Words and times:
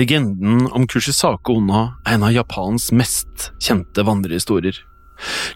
Legenden 0.00 0.66
om 0.72 0.86
Kushisake 0.88 1.52
Onna 1.52 1.80
er 2.08 2.14
en 2.14 2.22
av 2.24 2.32
Japans 2.32 2.86
mest 2.96 3.50
kjente 3.60 4.00
vandrehistorier. 4.08 4.78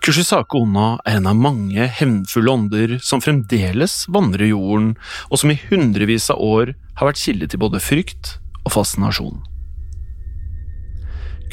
Kushisake 0.04 0.58
Onna 0.58 0.98
er 1.08 1.16
en 1.16 1.28
av 1.30 1.38
mange 1.40 1.86
hevnfulle 1.88 2.52
ånder 2.52 2.92
som 3.00 3.22
fremdeles 3.24 4.02
vandrer 4.12 4.50
jorden, 4.50 4.90
og 5.30 5.40
som 5.40 5.54
i 5.54 5.56
hundrevis 5.70 6.28
av 6.34 6.42
år 6.44 6.74
har 6.98 7.08
vært 7.08 7.22
kilde 7.22 7.48
til 7.48 7.62
både 7.62 7.80
frykt 7.80 8.34
og 8.66 8.74
fascinasjon. 8.74 9.38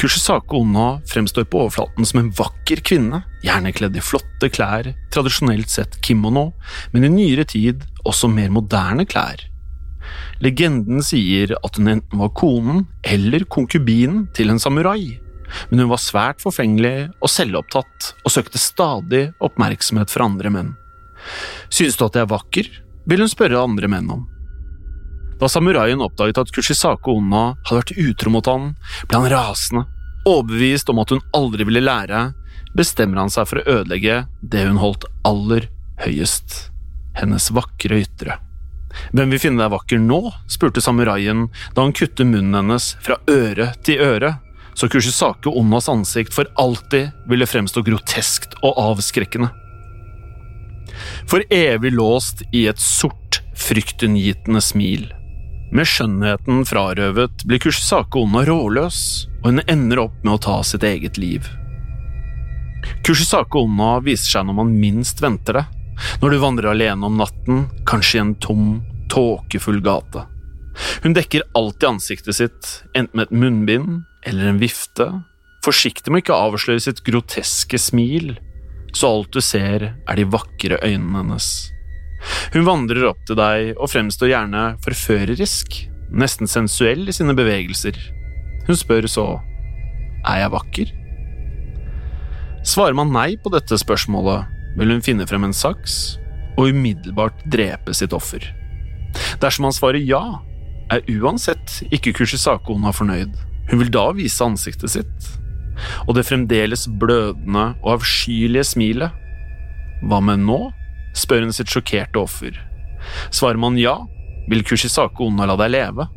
Kushisake 0.01 0.59
Onna 0.59 0.89
fremstår 1.07 1.47
på 1.47 1.61
overflaten 1.63 2.09
som 2.09 2.19
en 2.19 2.33
vakker 2.41 2.83
kvinne, 2.83 3.21
gjerne 3.45 3.71
kledd 3.71 3.95
i 3.95 4.03
flotte 4.03 4.51
klær, 4.51 4.91
tradisjonelt 5.15 5.71
sett 5.71 5.95
kimono, 6.03 6.49
men 6.91 7.07
i 7.07 7.13
nyere 7.15 7.47
tid 7.47 7.87
også 8.03 8.27
mer 8.35 8.51
moderne 8.51 9.07
klær. 9.07 9.47
Legenden 10.41 11.03
sier 11.05 11.53
at 11.59 11.77
hun 11.77 11.91
enten 11.91 12.21
var 12.21 12.33
konen 12.37 12.85
eller 13.03 13.45
konkubinen 13.45 14.25
til 14.35 14.53
en 14.53 14.61
samurai, 14.61 15.19
men 15.69 15.83
hun 15.83 15.91
var 15.91 16.01
svært 16.01 16.43
forfengelig 16.43 17.11
og 17.19 17.31
selvopptatt 17.31 18.13
og 18.23 18.33
søkte 18.33 18.61
stadig 18.61 19.27
oppmerksomhet 19.43 20.13
fra 20.13 20.27
andre 20.29 20.53
menn. 20.53 20.75
Synes 21.69 21.97
du 21.97 22.05
at 22.07 22.17
jeg 22.17 22.25
er 22.25 22.33
vakker? 22.33 22.71
vil 23.09 23.23
hun 23.23 23.31
spørre 23.31 23.57
andre 23.57 23.89
menn 23.89 24.09
om. 24.13 24.27
Da 25.41 25.49
samuraien 25.49 26.03
oppdaget 26.05 26.37
at 26.37 26.51
Kushisake 26.53 27.09
Onna 27.09 27.55
hadde 27.65 27.79
vært 27.79 27.95
utro 27.97 28.33
mot 28.33 28.45
han, 28.45 28.67
ble 29.09 29.23
han 29.23 29.33
rasende. 29.33 29.87
Overbevist 30.29 30.91
om 30.93 31.01
at 31.01 31.09
hun 31.15 31.23
aldri 31.33 31.65
ville 31.65 31.81
lære, 31.81 32.27
bestemmer 32.77 33.23
han 33.23 33.33
seg 33.33 33.49
for 33.49 33.61
å 33.61 33.79
ødelegge 33.79 34.19
det 34.53 34.67
hun 34.67 34.77
holdt 34.81 35.09
aller 35.25 35.65
høyest, 36.03 36.69
hennes 37.17 37.49
vakre 37.57 38.03
ytre. 38.03 38.37
Hvem 39.11 39.33
vil 39.33 39.41
finne 39.41 39.63
deg 39.63 39.73
vakker 39.73 40.01
nå? 40.01 40.21
spurte 40.51 40.83
samuraien 40.83 41.47
da 41.75 41.85
han 41.85 41.95
kuttet 41.95 42.27
munnen 42.27 42.57
hennes 42.57 42.93
fra 43.03 43.19
øre 43.31 43.71
til 43.85 44.01
øre, 44.03 44.35
så 44.73 44.87
Kushisake 44.91 45.51
Onnas 45.51 45.89
ansikt 45.91 46.33
for 46.35 46.49
alltid 46.59 47.11
ville 47.29 47.47
fremstå 47.49 47.83
groteskt 47.85 48.55
og 48.61 48.77
avskrekkende. 48.79 49.51
For 51.29 51.43
evig 51.53 51.93
låst 51.95 52.43
i 52.51 52.67
et 52.71 52.79
sort, 52.81 53.41
fryktinngytende 53.57 54.61
smil. 54.63 55.09
Med 55.71 55.87
skjønnheten 55.87 56.65
frarøvet 56.67 57.45
blir 57.47 57.61
Kushisake 57.63 58.19
Onna 58.19 58.43
råløs, 58.47 59.27
og 59.41 59.53
hun 59.53 59.63
ender 59.71 60.03
opp 60.03 60.17
med 60.25 60.35
å 60.35 60.41
ta 60.43 60.57
sitt 60.67 60.83
eget 60.83 61.19
liv. 61.21 61.47
Kushisake 63.05 63.61
Onna 63.61 63.99
viser 64.03 64.37
seg 64.37 64.47
når 64.47 64.57
man 64.57 64.73
minst 64.81 65.21
venter 65.23 65.61
det, 65.61 65.65
når 66.21 66.33
du 66.33 66.41
vandrer 66.41 66.71
alene 66.71 67.07
om 67.07 67.17
natten, 67.19 67.65
kanskje 67.89 68.19
i 68.19 68.21
en 68.25 68.35
tom, 68.43 68.69
tåkefull 69.11 69.81
gate. 69.85 70.25
Hun 71.03 71.15
dekker 71.17 71.47
alltid 71.57 71.89
ansiktet 71.89 72.37
sitt, 72.37 72.69
enten 72.95 73.17
med 73.17 73.27
et 73.27 73.35
munnbind 73.35 73.99
eller 74.27 74.51
en 74.51 74.61
vifte, 74.61 75.09
forsiktig 75.65 76.13
med 76.13 76.23
ikke 76.23 76.35
å 76.35 76.47
avsløre 76.49 76.81
sitt 76.83 77.03
groteske 77.05 77.79
smil, 77.81 78.33
så 78.95 79.11
alt 79.11 79.35
du 79.35 79.41
ser 79.43 79.91
er 79.91 80.19
de 80.19 80.27
vakre 80.27 80.79
øynene 80.83 81.21
hennes. 81.21 81.51
Hun 82.53 82.67
vandrer 82.67 83.07
opp 83.09 83.21
til 83.25 83.37
deg 83.39 83.73
og 83.77 83.89
fremstår 83.91 84.31
gjerne 84.31 84.65
forførerisk, 84.85 85.77
nesten 86.11 86.49
sensuell 86.49 87.07
i 87.09 87.15
sine 87.15 87.35
bevegelser. 87.37 87.97
Hun 88.67 88.77
spør 88.77 89.07
så 89.09 89.27
er 90.27 90.43
jeg 90.43 90.53
vakker? 90.53 90.91
Svarer 92.67 92.93
man 92.97 93.13
nei 93.13 93.33
på 93.41 93.49
dette 93.53 93.79
spørsmålet, 93.81 94.50
vil 94.77 94.93
hun 94.93 95.03
finne 95.03 95.27
frem 95.27 95.47
en 95.47 95.55
saks 95.55 96.17
og 96.59 96.71
umiddelbart 96.71 97.45
drepe 97.51 97.93
sitt 97.97 98.13
offer. 98.15 98.43
Dersom 99.41 99.67
han 99.67 99.75
svarer 99.75 100.03
ja, 100.03 100.21
er 100.91 101.05
uansett 101.19 101.81
ikke 101.91 102.13
Kushisako 102.15 102.75
Onna 102.75 102.93
fornøyd. 102.95 103.35
Hun 103.71 103.79
vil 103.79 103.91
da 103.93 104.09
vise 104.15 104.43
ansiktet 104.43 104.93
sitt, 104.93 105.29
og 106.07 106.15
det 106.17 106.27
fremdeles 106.27 106.87
blødende 107.01 107.71
og 107.81 107.97
avskyelige 107.97 108.67
smilet. 108.73 109.15
Hva 110.07 110.21
med 110.23 110.45
nå? 110.47 110.59
spør 111.17 111.43
hun 111.43 111.55
sitt 111.55 111.71
sjokkerte 111.71 112.21
offer. 112.21 112.55
Svarer 113.35 113.59
man 113.59 113.75
ja, 113.79 113.97
vil 114.51 114.63
Kushisako 114.63 115.27
Ona 115.27 115.47
la 115.49 115.57
deg 115.59 115.73
leve, 115.73 116.07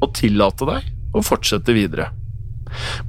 og 0.00 0.14
tillate 0.16 0.66
deg 0.66 0.88
å 1.14 1.22
fortsette 1.22 1.74
videre. 1.76 2.08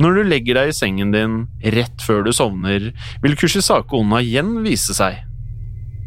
Når 0.01 0.17
du 0.17 0.21
legger 0.29 0.57
deg 0.59 0.71
i 0.71 0.75
sengen 0.75 1.13
din 1.13 1.41
rett 1.75 2.05
før 2.05 2.25
du 2.25 2.31
sovner, 2.35 2.91
vil 3.23 3.37
Kushisake 3.39 3.97
Onna 3.97 4.21
igjen 4.23 4.59
vise 4.65 4.95
seg. 4.97 5.21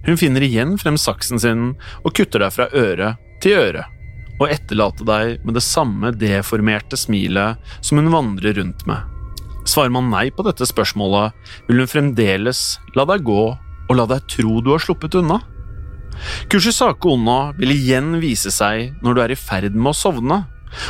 Hun 0.05 0.21
finner 0.21 0.45
igjen 0.45 0.77
frem 0.81 0.99
saksen 1.01 1.41
sin 1.41 1.67
og 2.03 2.13
kutter 2.17 2.45
deg 2.45 2.53
fra 2.53 2.69
øre 2.77 3.15
til 3.45 3.57
øre, 3.61 3.87
og 4.41 4.51
etterlater 4.51 5.09
deg 5.09 5.47
med 5.47 5.57
det 5.57 5.65
samme 5.65 6.13
deformerte 6.19 6.99
smilet 6.99 7.61
som 7.81 8.01
hun 8.01 8.13
vandrer 8.13 8.59
rundt 8.59 8.85
med. 8.91 9.11
Svarer 9.65 9.93
man 9.95 10.11
nei 10.13 10.29
på 10.35 10.45
dette 10.45 10.67
spørsmålet, 10.69 11.33
vil 11.69 11.81
hun 11.81 11.89
fremdeles 11.89 12.79
la 12.97 13.07
deg 13.09 13.25
gå 13.25 13.43
og 13.55 13.97
la 13.97 14.07
deg 14.09 14.27
tro 14.29 14.61
du 14.65 14.75
har 14.75 14.83
sluppet 14.83 15.17
unna. 15.21 15.41
Kushisake 16.53 17.09
Onna 17.11 17.55
vil 17.59 17.73
igjen 17.75 18.19
vise 18.23 18.53
seg 18.55 18.93
når 19.03 19.17
du 19.17 19.23
er 19.25 19.35
i 19.35 19.39
ferd 19.39 19.75
med 19.75 19.93
å 19.93 19.99
sovne, 19.99 20.45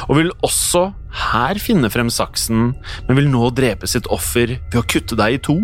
og 0.08 0.18
vil 0.18 0.32
også 0.46 0.88
her 1.30 1.60
finne 1.62 1.90
frem 1.92 2.10
saksen, 2.12 2.72
men 3.08 3.18
vil 3.18 3.30
nå 3.30 3.50
drepe 3.56 3.88
sitt 3.90 4.08
offer 4.12 4.56
ved 4.58 4.78
å 4.80 4.86
kutte 4.88 5.18
deg 5.18 5.36
i 5.36 5.42
to. 5.44 5.56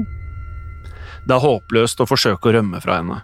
Det 1.26 1.36
er 1.36 1.44
håpløst 1.44 2.00
å 2.00 2.08
forsøke 2.08 2.50
å 2.50 2.54
rømme 2.56 2.80
fra 2.82 3.00
henne. 3.00 3.20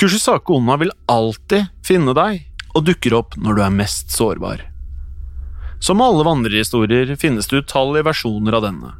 Kushisake 0.00 0.54
Onna 0.54 0.78
vil 0.80 0.94
alltid 1.10 1.68
finne 1.84 2.14
deg, 2.16 2.44
og 2.76 2.86
dukker 2.88 3.16
opp 3.18 3.36
når 3.40 3.58
du 3.58 3.64
er 3.64 3.74
mest 3.74 4.14
sårbar. 4.14 4.62
Som 5.80 6.02
alle 6.02 6.24
vandrerhistorier 6.26 7.14
finnes 7.20 7.46
det 7.50 7.62
utallige 7.62 8.08
versjoner 8.08 8.56
av 8.58 8.64
denne. 8.66 8.94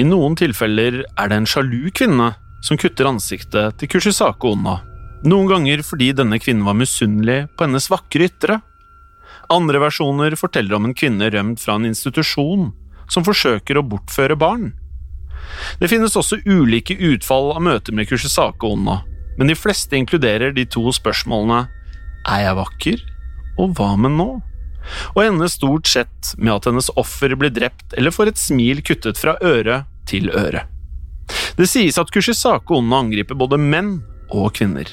I 0.00 0.06
noen 0.08 0.36
tilfeller 0.38 1.02
er 1.04 1.28
det 1.28 1.36
en 1.36 1.48
sjalu 1.48 1.90
kvinne 1.92 2.32
som 2.64 2.78
kutter 2.80 3.10
ansiktet 3.10 3.76
til 3.80 3.90
Kushisake 3.92 4.48
Onna. 4.48 4.78
Noen 5.28 5.50
ganger 5.50 5.82
fordi 5.86 6.10
denne 6.16 6.38
kvinnen 6.42 6.64
var 6.66 6.78
misunnelig 6.78 7.44
på 7.56 7.66
hennes 7.66 7.88
vakre 7.92 8.30
ytre. 8.30 8.60
Andre 9.52 9.82
versjoner 9.82 10.36
forteller 10.40 10.78
om 10.78 10.88
en 10.88 10.96
kvinne 10.96 11.28
rømt 11.32 11.60
fra 11.60 11.76
en 11.76 11.88
institusjon 11.88 12.70
som 13.12 13.26
forsøker 13.26 13.78
å 13.78 13.84
bortføre 13.84 14.38
barn. 14.38 14.70
Det 15.80 15.90
finnes 15.92 16.16
også 16.16 16.40
ulike 16.46 16.96
utfall 16.96 17.50
av 17.52 17.64
møter 17.66 17.92
med 17.96 18.08
Kushisake 18.08 18.64
Onna, 18.68 19.02
men 19.36 19.50
de 19.50 19.56
fleste 19.58 19.98
inkluderer 19.98 20.54
de 20.56 20.64
to 20.70 20.86
spørsmålene 20.94 21.66
er 22.30 22.46
jeg 22.46 22.58
vakker, 22.58 23.04
og 23.60 23.76
hva 23.76 23.92
med 24.00 24.16
nå? 24.16 24.30
og 25.14 25.24
ender 25.24 25.50
stort 25.50 25.88
sett 25.90 26.32
med 26.38 26.54
at 26.56 26.68
hennes 26.68 26.90
offer 26.98 27.34
blir 27.38 27.52
drept 27.54 27.94
eller 27.98 28.14
får 28.14 28.32
et 28.32 28.40
smil 28.40 28.82
kuttet 28.86 29.20
fra 29.20 29.36
øre 29.44 29.82
til 30.08 30.30
øre. 30.34 30.64
Det 31.56 31.68
sies 31.70 31.98
at 32.00 32.10
Kushisake 32.12 32.74
Onna 32.74 33.02
angriper 33.04 33.38
både 33.38 33.60
menn 33.60 33.94
og 34.32 34.52
kvinner, 34.56 34.88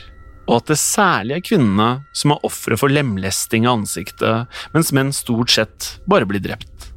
og 0.50 0.63
at 0.63 0.72
det 0.72 0.80
særlig 0.81 1.36
er 1.38 1.46
kvinnene 1.46 1.90
som 2.18 2.34
er 2.34 2.46
ofre 2.48 2.78
for 2.80 2.90
lemlesting 2.90 3.68
av 3.68 3.84
ansiktet, 3.84 4.50
mens 4.74 4.90
menn 4.96 5.12
stort 5.13 5.54
sett 5.54 5.90
bare 6.10 6.25
blir 6.30 6.42
drept. 6.42 6.90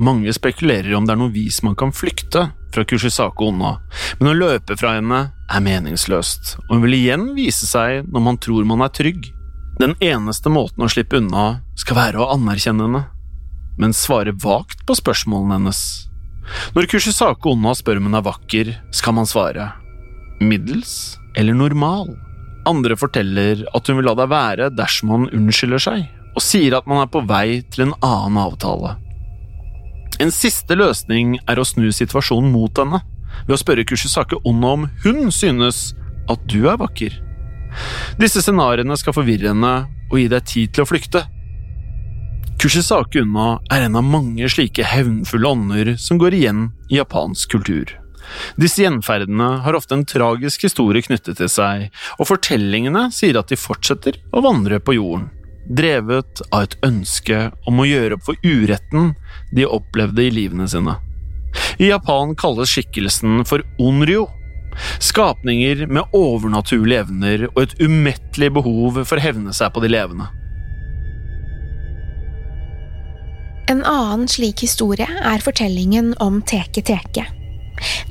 Mange 0.00 0.32
spekulerer 0.36 0.92
om 0.96 1.06
det 1.08 1.14
er 1.14 1.20
noe 1.20 1.32
vis 1.32 1.62
man 1.64 1.76
kan 1.80 1.92
flykte 1.96 2.50
fra 2.74 2.84
Kushisako 2.88 3.50
Onna, 3.50 3.74
men 4.20 4.30
å 4.30 4.36
løpe 4.36 4.76
fra 4.80 4.94
henne 4.98 5.22
er 5.32 5.64
meningsløst, 5.64 6.54
og 6.68 6.76
hun 6.76 6.84
vil 6.84 6.98
igjen 7.00 7.26
vise 7.36 7.68
seg 7.68 8.06
når 8.08 8.26
man 8.28 8.40
tror 8.40 8.68
man 8.68 8.84
er 8.84 8.92
trygg. 8.94 9.32
Den 9.80 9.96
eneste 10.04 10.52
måten 10.52 10.84
å 10.84 10.92
slippe 10.92 11.18
unna 11.20 11.62
skal 11.80 11.98
være 11.98 12.20
å 12.20 12.30
anerkjenne 12.36 12.86
henne, 12.86 13.04
men 13.80 13.96
svare 13.96 14.36
vagt 14.44 14.84
på 14.84 14.96
spørsmålene 14.98 15.56
hennes. 15.56 15.82
Når 16.76 16.88
Kushisako 16.90 17.54
Onna 17.54 17.72
spør 17.78 18.00
om 18.00 18.10
hun 18.10 18.18
er 18.18 18.26
vakker, 18.26 18.74
skal 18.92 19.16
man 19.16 19.28
svare 19.28 19.72
middels 20.40 21.18
eller 21.36 21.56
normal. 21.56 22.14
Andre 22.68 22.96
forteller 22.98 23.64
at 23.72 23.88
hun 23.88 24.00
vil 24.00 24.08
la 24.10 24.16
deg 24.18 24.32
være 24.32 24.70
dersom 24.76 25.14
han 25.14 25.28
unnskylder 25.36 25.82
seg, 25.82 26.02
og 26.36 26.44
sier 26.44 26.76
at 26.76 26.88
man 26.90 27.02
er 27.02 27.10
på 27.10 27.22
vei 27.28 27.62
til 27.72 27.88
en 27.88 27.96
annen 28.04 28.40
avtale. 28.42 28.96
En 30.20 30.32
siste 30.34 30.76
løsning 30.76 31.38
er 31.48 31.58
å 31.58 31.64
snu 31.64 31.88
situasjonen 31.94 32.52
mot 32.52 32.76
henne, 32.76 33.00
ved 33.46 33.56
å 33.56 33.60
spørre 33.60 33.86
Kushisake 33.88 34.36
Onna 34.44 34.74
om 34.76 34.86
hun 35.04 35.30
synes 35.32 35.94
at 36.30 36.42
du 36.50 36.66
er 36.68 36.78
vakker. 36.80 37.14
Disse 38.20 38.42
scenarioene 38.44 38.98
skal 39.00 39.16
forvirre 39.16 39.54
henne 39.54 39.74
og 40.10 40.18
gi 40.18 40.26
deg 40.30 40.48
tid 40.50 40.74
til 40.74 40.84
å 40.84 40.90
flykte. 40.90 41.24
Kushisake 42.60 43.22
Unna 43.22 43.54
er 43.72 43.86
en 43.86 43.96
av 43.96 44.04
mange 44.04 44.48
slike 44.52 44.84
hevnfulle 44.84 45.48
ånder 45.48 45.94
som 45.96 46.18
går 46.20 46.36
igjen 46.36 46.66
i 46.90 46.98
japansk 46.98 47.54
kultur. 47.54 47.94
Disse 48.60 48.84
gjenferdene 48.84 49.50
har 49.64 49.76
ofte 49.76 49.96
en 49.96 50.06
tragisk 50.08 50.64
historie 50.68 51.04
knyttet 51.04 51.40
til 51.40 51.50
seg, 51.50 51.88
og 52.18 52.30
fortellingene 52.30 53.08
sier 53.14 53.40
at 53.40 53.52
de 53.52 53.58
fortsetter 53.60 54.18
å 54.32 54.42
vandre 54.44 54.80
på 54.82 54.96
jorden, 54.98 55.28
drevet 55.68 56.42
av 56.50 56.66
et 56.66 56.76
ønske 56.86 57.46
om 57.70 57.80
å 57.80 57.88
gjøre 57.88 58.18
opp 58.18 58.26
for 58.30 58.46
uretten 58.46 59.14
de 59.54 59.68
opplevde 59.68 60.26
i 60.26 60.34
livene 60.34 60.68
sine. 60.70 60.98
I 61.82 61.90
Japan 61.90 62.36
kalles 62.38 62.70
skikkelsen 62.70 63.42
for 63.48 63.64
onryo, 63.82 64.28
Skapninger 65.00 65.86
med 65.86 66.14
overnaturlige 66.16 67.04
evner 67.04 67.46
og 67.50 67.62
et 67.64 67.74
umettelig 67.82 68.52
behov 68.54 69.02
for 69.02 69.18
å 69.18 69.24
hevne 69.24 69.54
seg 69.56 69.72
på 69.74 69.82
de 69.84 69.90
levende. 69.92 70.28
En 73.70 73.84
annen 73.86 74.26
slik 74.30 74.64
historie 74.64 75.06
er 75.06 75.44
fortellingen 75.44 76.14
om 76.22 76.40
Teke 76.42 76.82
Teke. 76.82 77.26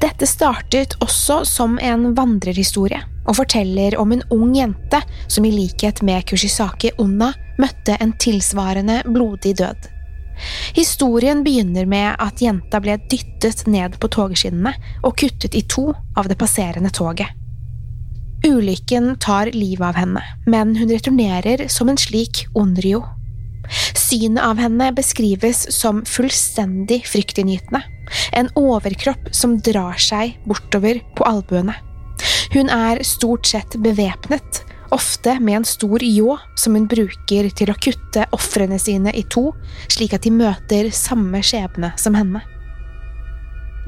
Dette 0.02 0.28
startet 0.28 0.96
også 1.04 1.44
som 1.46 1.78
en 1.82 2.14
vandrerhistorie, 2.18 3.02
og 3.28 3.38
forteller 3.38 3.98
om 4.02 4.12
en 4.16 4.24
ung 4.34 4.56
jente 4.58 5.02
som 5.28 5.46
i 5.46 5.54
likhet 5.54 6.02
med 6.06 6.26
Kushisake 6.30 6.96
Onna 6.98 7.32
møtte 7.60 7.98
en 8.00 8.16
tilsvarende 8.22 9.02
blodig 9.06 9.58
død. 9.60 9.90
Historien 10.74 11.44
begynner 11.44 11.86
med 11.90 12.16
at 12.16 12.42
jenta 12.42 12.80
ble 12.80 12.96
dyttet 13.12 13.66
ned 13.68 13.98
på 14.00 14.08
togskinnene 14.08 14.74
og 15.04 15.18
kuttet 15.20 15.58
i 15.58 15.66
to 15.68 15.90
av 16.18 16.32
det 16.32 16.40
passerende 16.40 16.92
toget. 16.96 17.28
Ulykken 18.48 19.18
tar 19.20 19.52
livet 19.52 19.84
av 19.84 19.98
henne, 20.00 20.22
men 20.48 20.78
hun 20.80 20.92
returnerer 20.92 21.68
som 21.68 21.92
en 21.92 22.00
slik 22.00 22.46
onryo. 22.56 23.02
Synet 24.00 24.42
av 24.42 24.62
henne 24.64 24.94
beskrives 24.96 25.66
som 25.76 26.00
fullstendig 26.08 27.04
fryktinngytende, 27.06 27.84
en 28.38 28.50
overkropp 28.60 29.30
som 29.36 29.58
drar 29.66 30.00
seg 30.02 30.38
bortover 30.50 31.02
på 31.18 31.28
albuene. 31.30 31.76
Hun 32.54 32.72
er 32.74 33.04
stort 33.06 33.48
sett 33.48 33.78
bevæpnet 33.80 34.64
ofte 34.92 35.40
med 35.40 35.56
en 35.56 35.66
stor 35.66 36.04
ljå 36.04 36.38
som 36.58 36.76
hun 36.76 36.88
bruker 36.90 37.50
til 37.56 37.72
å 37.72 37.78
kutte 37.78 38.26
ofrene 38.36 38.80
sine 38.82 39.14
i 39.16 39.24
to, 39.30 39.50
slik 39.92 40.16
at 40.18 40.26
de 40.26 40.34
møter 40.34 40.90
samme 40.96 41.42
skjebne 41.46 41.94
som 42.00 42.18
henne. 42.18 42.42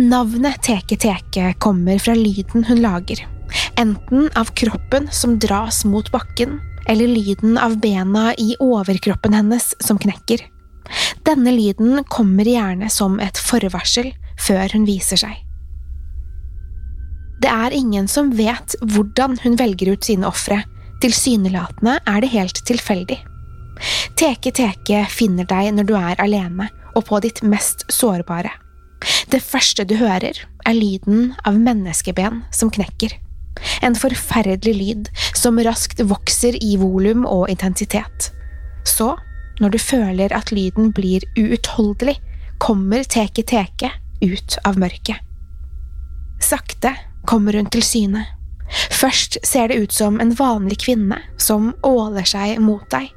Navnet 0.01 0.62
Teke 0.65 0.97
Teke 0.97 1.51
kommer 1.62 2.00
fra 2.01 2.15
lyden 2.18 2.65
hun 2.69 2.81
lager, 2.81 3.21
enten 3.81 4.29
av 4.38 4.53
kroppen 4.57 5.09
som 5.13 5.38
dras 5.41 5.83
mot 5.85 6.09
bakken, 6.13 6.59
eller 6.89 7.09
lyden 7.09 7.57
av 7.62 7.77
bena 7.81 8.31
i 8.38 8.56
overkroppen 8.59 9.35
hennes 9.38 9.73
som 9.83 10.00
knekker. 10.01 10.41
Denne 11.28 11.54
lyden 11.56 12.04
kommer 12.10 12.48
gjerne 12.48 12.90
som 12.92 13.20
et 13.24 13.38
forvarsel 13.38 14.12
før 14.42 14.74
hun 14.74 14.86
viser 14.90 15.22
seg. 15.22 15.40
Det 17.42 17.50
er 17.50 17.74
ingen 17.74 18.08
som 18.12 18.30
vet 18.38 18.76
hvordan 18.86 19.40
hun 19.42 19.58
velger 19.58 19.96
ut 19.96 20.06
sine 20.06 20.28
ofre, 20.30 20.62
Tilsynelatende 21.02 21.98
er 22.06 22.22
det 22.22 22.30
helt 22.36 22.62
tilfeldig. 22.68 23.18
Teke 24.20 24.52
Teke 24.54 25.06
finner 25.10 25.48
deg 25.50 25.72
når 25.74 25.88
du 25.90 25.96
er 25.98 26.20
alene 26.22 26.68
og 26.94 27.08
på 27.08 27.22
ditt 27.24 27.42
mest 27.42 27.88
sårbare. 27.90 28.52
Det 29.34 29.42
første 29.42 29.86
du 29.88 29.96
hører, 29.98 30.38
er 30.68 30.78
lyden 30.78 31.32
av 31.48 31.58
menneskeben 31.58 32.44
som 32.54 32.70
knekker. 32.70 33.16
En 33.82 33.98
forferdelig 33.98 34.76
lyd 34.78 35.10
som 35.38 35.58
raskt 35.66 36.04
vokser 36.06 36.58
i 36.62 36.76
volum 36.78 37.26
og 37.26 37.50
intensitet. 37.50 38.30
Så, 38.86 39.16
når 39.59 39.74
du 39.75 39.80
føler 39.81 40.33
at 40.33 40.51
lyden 40.51 40.92
blir 40.95 41.25
uutholdelig, 41.38 42.18
kommer 42.61 43.04
Teke 43.04 43.44
Teke 43.44 43.92
ut 44.21 44.57
av 44.66 44.78
mørket. 44.80 45.18
Sakte 46.42 46.94
kommer 47.30 47.54
hun 47.57 47.69
til 47.69 47.83
syne 47.85 48.26
Først 48.71 49.37
ser 49.44 49.68
det 49.68 49.80
ut 49.83 49.92
som 49.92 50.19
en 50.23 50.33
vanlig 50.35 50.80
kvinne 50.85 51.19
som 51.42 51.73
åler 51.83 52.28
seg 52.28 52.59
mot 52.64 52.85
deg, 52.94 53.09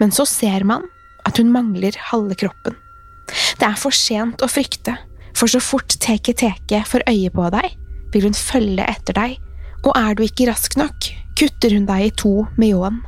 men 0.00 0.12
så 0.12 0.26
ser 0.28 0.66
man 0.68 0.84
at 1.28 1.40
hun 1.40 1.52
mangler 1.52 1.96
halve 2.10 2.36
kroppen. 2.38 2.76
Det 3.58 3.66
er 3.66 3.78
for 3.80 3.94
sent 3.94 4.44
å 4.44 4.50
frykte, 4.50 4.96
for 5.36 5.50
så 5.50 5.60
fort 5.62 5.96
Teke 6.00 6.34
Teke 6.36 6.82
får 6.88 7.06
øye 7.08 7.32
på 7.32 7.48
deg, 7.54 7.72
vil 8.12 8.28
hun 8.28 8.36
følge 8.36 8.84
etter 8.84 9.16
deg, 9.16 9.36
og 9.84 9.92
er 9.96 10.16
du 10.16 10.24
ikke 10.26 10.48
rask 10.50 10.76
nok, 10.80 11.10
kutter 11.38 11.74
hun 11.76 11.88
deg 11.88 12.08
i 12.08 12.14
to 12.18 12.34
med 12.56 12.72
ljåen. 12.72 13.00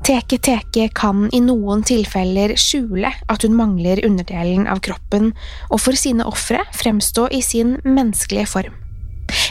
Teke 0.00 0.38
Teke 0.40 0.86
kan 0.96 1.26
i 1.32 1.42
noen 1.44 1.82
tilfeller 1.84 2.54
skjule 2.58 3.10
at 3.28 3.44
hun 3.44 3.56
mangler 3.56 4.00
underdelen 4.06 4.64
av 4.70 4.80
kroppen, 4.84 5.34
og 5.68 5.82
for 5.84 5.98
sine 5.98 6.24
ofre 6.24 6.62
fremstå 6.76 7.26
i 7.36 7.42
sin 7.44 7.76
menneskelige 7.84 8.48
form. 8.48 8.78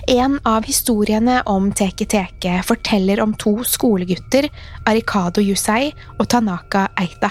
En 0.10 0.40
av 0.50 0.66
historiene 0.66 1.40
om 1.48 1.70
Teke 1.72 2.08
Teke 2.10 2.58
forteller 2.66 3.22
om 3.22 3.36
to 3.38 3.60
skolegutter, 3.64 4.50
Arikado 4.90 5.44
Yusei 5.44 5.94
og 6.18 6.26
Tanaka 6.34 6.88
Eita. 7.00 7.30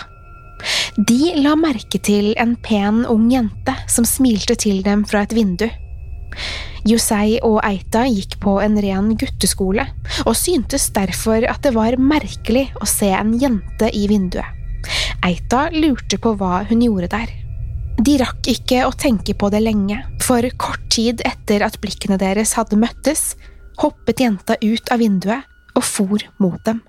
De 0.97 1.35
la 1.43 1.55
merke 1.59 2.01
til 2.03 2.33
en 2.39 2.57
pen 2.63 3.05
ung 3.07 3.29
jente 3.31 3.75
som 3.91 4.07
smilte 4.07 4.57
til 4.59 4.81
dem 4.87 5.05
fra 5.07 5.27
et 5.27 5.35
vindu. 5.35 5.69
Yusei 6.87 7.38
og 7.44 7.58
Eita 7.66 8.04
gikk 8.06 8.38
på 8.42 8.58
en 8.62 8.78
ren 8.82 9.11
gutteskole, 9.18 9.87
og 10.25 10.37
syntes 10.38 10.88
derfor 10.94 11.47
at 11.49 11.64
det 11.66 11.75
var 11.75 11.99
merkelig 11.99 12.68
å 12.78 12.88
se 12.88 13.11
en 13.14 13.35
jente 13.40 13.90
i 13.94 14.06
vinduet. 14.11 14.47
Eita 15.26 15.68
lurte 15.75 16.20
på 16.23 16.37
hva 16.38 16.62
hun 16.68 16.85
gjorde 16.85 17.11
der. 17.16 17.32
De 17.99 18.14
rakk 18.20 18.47
ikke 18.52 18.85
å 18.87 18.94
tenke 18.94 19.35
på 19.35 19.50
det 19.50 19.61
lenge, 19.64 19.99
for 20.23 20.44
kort 20.61 20.85
tid 20.94 21.25
etter 21.26 21.64
at 21.66 21.80
blikkene 21.82 22.18
deres 22.20 22.54
hadde 22.54 22.78
møttes, 22.78 23.32
hoppet 23.82 24.23
jenta 24.23 24.54
ut 24.62 24.92
av 24.94 25.02
vinduet 25.02 25.75
og 25.75 25.85
for 25.85 26.23
mot 26.38 26.62
dem. 26.66 26.80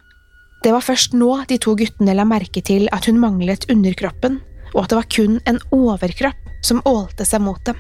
Det 0.64 0.74
var 0.76 0.84
først 0.84 1.16
nå 1.18 1.32
de 1.50 1.58
to 1.62 1.74
guttene 1.80 2.14
la 2.18 2.26
merke 2.28 2.62
til 2.66 2.90
at 2.94 3.08
hun 3.08 3.20
manglet 3.22 3.66
underkroppen, 3.72 4.42
og 4.76 4.84
at 4.84 4.92
det 4.92 5.00
var 5.00 5.12
kun 5.16 5.40
en 5.50 5.62
overkropp 5.74 6.50
som 6.66 6.84
ålte 6.86 7.26
seg 7.26 7.42
mot 7.42 7.62
dem. 7.66 7.78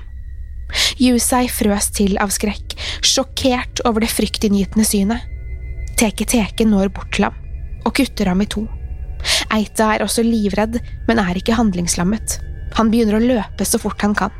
Yusei 0.99 1.47
frøs 1.51 1.89
til 1.95 2.17
av 2.21 2.33
skrekk, 2.33 2.75
sjokkert 3.05 3.81
over 3.88 4.03
det 4.05 4.11
fryktinngytende 4.13 4.85
synet. 4.88 5.25
Teke 5.99 6.27
Teke 6.29 6.67
når 6.67 6.91
bort 6.95 7.11
til 7.15 7.27
ham 7.27 7.38
og 7.88 7.95
kutter 7.95 8.29
ham 8.29 8.41
i 8.43 8.47
to. 8.49 8.65
Eita 9.51 9.93
er 9.95 10.03
også 10.05 10.23
livredd, 10.23 10.79
men 11.07 11.19
er 11.21 11.39
ikke 11.39 11.57
handlingslammet. 11.57 12.38
Han 12.77 12.91
begynner 12.91 13.17
å 13.17 13.23
løpe 13.23 13.65
så 13.65 13.79
fort 13.81 14.01
han 14.05 14.15
kan. 14.15 14.33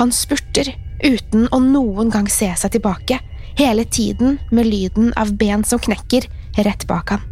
Han 0.00 0.12
spurter, 0.14 0.72
uten 1.04 1.46
å 1.54 1.60
noen 1.62 2.10
gang 2.14 2.28
se 2.32 2.48
seg 2.58 2.74
tilbake, 2.74 3.20
hele 3.58 3.84
tiden 3.84 4.38
med 4.54 4.70
lyden 4.70 5.12
av 5.18 5.34
ben 5.38 5.64
som 5.66 5.82
knekker 5.82 6.26
rett 6.64 6.86
bak 6.90 7.14
han. 7.14 7.26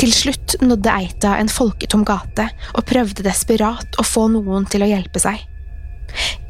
Til 0.00 0.12
slutt 0.14 0.56
nådde 0.64 0.92
Eita 0.92 1.34
en 1.40 1.50
folketom 1.50 2.04
gate 2.08 2.46
og 2.72 2.86
prøvde 2.88 3.24
desperat 3.26 3.98
å 4.00 4.06
få 4.06 4.28
noen 4.32 4.66
til 4.70 4.84
å 4.84 4.90
hjelpe 4.90 5.22
seg. 5.22 5.42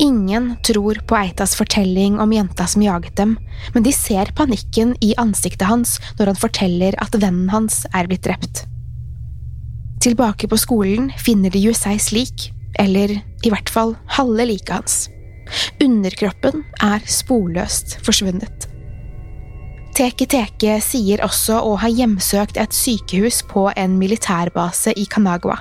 Ingen 0.01 0.55
tror 0.67 1.01
på 1.07 1.17
Eitas 1.19 1.55
fortelling 1.59 2.19
om 2.21 2.33
jenta 2.33 2.67
som 2.71 2.83
jaget 2.83 3.17
dem, 3.21 3.37
men 3.75 3.85
de 3.85 3.93
ser 3.93 4.33
panikken 4.37 4.95
i 5.05 5.13
ansiktet 5.21 5.69
hans 5.69 5.99
når 6.19 6.33
han 6.33 6.41
forteller 6.41 6.97
at 7.03 7.17
vennen 7.21 7.51
hans 7.53 7.83
er 7.93 8.09
blitt 8.11 8.25
drept. 8.27 8.65
Tilbake 10.01 10.49
på 10.49 10.57
skolen 10.57 11.11
finner 11.21 11.53
de 11.53 11.61
Juseis 11.61 12.09
slik, 12.09 12.49
eller 12.81 13.19
i 13.21 13.53
hvert 13.53 13.69
fall 13.69 13.97
halve 14.17 14.47
liket 14.49 14.73
hans. 14.79 15.01
Underkroppen 15.83 16.65
er 16.81 17.05
sporløst 17.11 17.99
forsvunnet. 18.07 18.71
Teke 19.97 20.25
Teke 20.31 20.79
sier 20.81 21.21
også 21.27 21.59
å 21.67 21.75
ha 21.83 21.91
hjemsøkt 21.91 22.57
et 22.63 22.73
sykehus 22.73 23.43
på 23.51 23.67
en 23.77 23.99
militærbase 24.01 24.95
i 24.97 25.05
Kanagua. 25.11 25.59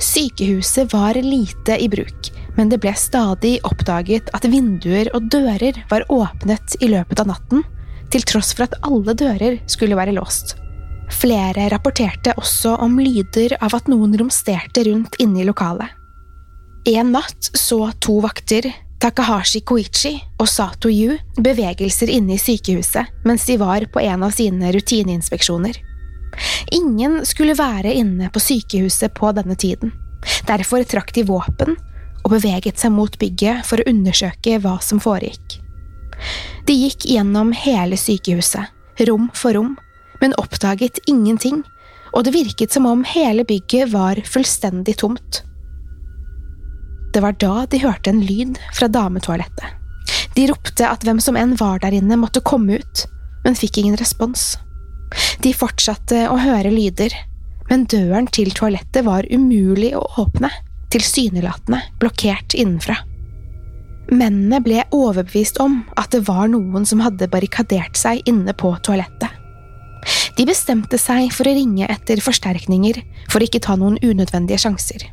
Sykehuset 0.00 0.92
var 0.92 1.18
lite 1.20 1.76
i 1.80 1.88
bruk, 1.92 2.30
men 2.56 2.72
det 2.72 2.80
ble 2.82 2.92
stadig 2.98 3.58
oppdaget 3.66 4.32
at 4.36 4.48
vinduer 4.48 5.10
og 5.16 5.30
dører 5.32 5.82
var 5.90 6.04
åpnet 6.12 6.76
i 6.80 6.90
løpet 6.92 7.22
av 7.22 7.30
natten, 7.32 7.64
til 8.12 8.26
tross 8.28 8.52
for 8.52 8.66
at 8.66 8.76
alle 8.84 9.14
dører 9.16 9.58
skulle 9.70 9.96
være 9.96 10.14
låst. 10.16 10.56
Flere 11.12 11.68
rapporterte 11.72 12.34
også 12.40 12.76
om 12.84 12.98
lyder 13.00 13.56
av 13.60 13.74
at 13.76 13.88
noen 13.92 14.14
romsterte 14.20 14.84
rundt 14.88 15.18
inne 15.20 15.42
i 15.42 15.48
lokalet. 15.48 15.88
En 16.88 17.12
natt 17.14 17.52
så 17.56 17.92
to 18.02 18.18
vakter, 18.24 18.66
Takahashi 19.02 19.62
Koichi 19.66 20.14
og 20.40 20.48
Sato 20.50 20.90
Yu, 20.90 21.16
bevegelser 21.38 22.10
inne 22.10 22.36
i 22.36 22.42
sykehuset 22.42 23.24
mens 23.26 23.46
de 23.48 23.56
var 23.60 23.86
på 23.92 24.02
en 24.02 24.22
av 24.26 24.34
sine 24.34 24.72
rutineinspeksjoner. 24.74 25.78
Ingen 26.72 27.20
skulle 27.28 27.56
være 27.58 27.92
inne 27.98 28.30
på 28.32 28.40
sykehuset 28.40 29.14
på 29.14 29.32
denne 29.36 29.56
tiden. 29.58 29.92
Derfor 30.48 30.84
trakk 30.86 31.10
de 31.14 31.26
våpen 31.28 31.76
og 32.22 32.34
beveget 32.36 32.78
seg 32.80 32.94
mot 32.94 33.14
bygget 33.18 33.66
for 33.66 33.80
å 33.80 33.88
undersøke 33.90 34.58
hva 34.62 34.78
som 34.84 35.00
foregikk. 35.02 35.58
De 36.68 36.74
gikk 36.76 37.06
gjennom 37.10 37.50
hele 37.56 37.98
sykehuset, 37.98 38.70
rom 39.08 39.28
for 39.34 39.56
rom, 39.58 39.74
men 40.22 40.36
oppdaget 40.38 41.00
ingenting, 41.10 41.62
og 42.12 42.26
det 42.26 42.34
virket 42.36 42.74
som 42.74 42.86
om 42.86 43.02
hele 43.08 43.44
bygget 43.48 43.90
var 43.94 44.20
fullstendig 44.28 44.98
tomt. 45.02 45.42
Det 47.12 47.20
var 47.24 47.36
da 47.42 47.66
de 47.68 47.80
hørte 47.82 48.12
en 48.12 48.22
lyd 48.24 48.60
fra 48.76 48.88
dametoalettet. 48.88 49.80
De 50.36 50.46
ropte 50.48 50.86
at 50.88 51.02
hvem 51.04 51.18
som 51.20 51.36
enn 51.36 51.56
var 51.60 51.82
der 51.82 51.92
inne, 51.96 52.16
måtte 52.16 52.44
komme 52.44 52.78
ut, 52.80 53.04
men 53.44 53.58
fikk 53.58 53.82
ingen 53.82 53.98
respons. 54.00 54.54
De 55.44 55.52
fortsatte 55.52 56.24
å 56.30 56.38
høre 56.40 56.72
lyder, 56.72 57.12
men 57.68 57.84
døren 57.90 58.28
til 58.32 58.52
toalettet 58.56 59.04
var 59.04 59.28
umulig 59.32 59.92
å 59.98 60.06
åpne 60.22 60.48
tilsynelatende 60.92 61.80
blokkert 62.00 62.54
innenfra. 62.54 62.98
Mennene 64.12 64.58
ble 64.60 64.82
overbevist 64.92 65.60
om 65.62 65.80
at 65.96 66.12
det 66.12 66.24
var 66.28 66.50
noen 66.52 66.84
som 66.88 67.00
hadde 67.04 67.30
barrikadert 67.32 67.96
seg 67.96 68.20
inne 68.28 68.52
på 68.52 68.74
toalettet. 68.84 69.30
De 70.36 70.44
bestemte 70.48 70.98
seg 70.98 71.30
for 71.32 71.46
å 71.46 71.54
ringe 71.54 71.86
etter 71.92 72.20
forsterkninger 72.24 72.98
for 73.30 73.38
å 73.38 73.46
ikke 73.46 73.62
ta 73.62 73.76
noen 73.78 73.98
unødvendige 74.02 74.64
sjanser. 74.64 75.04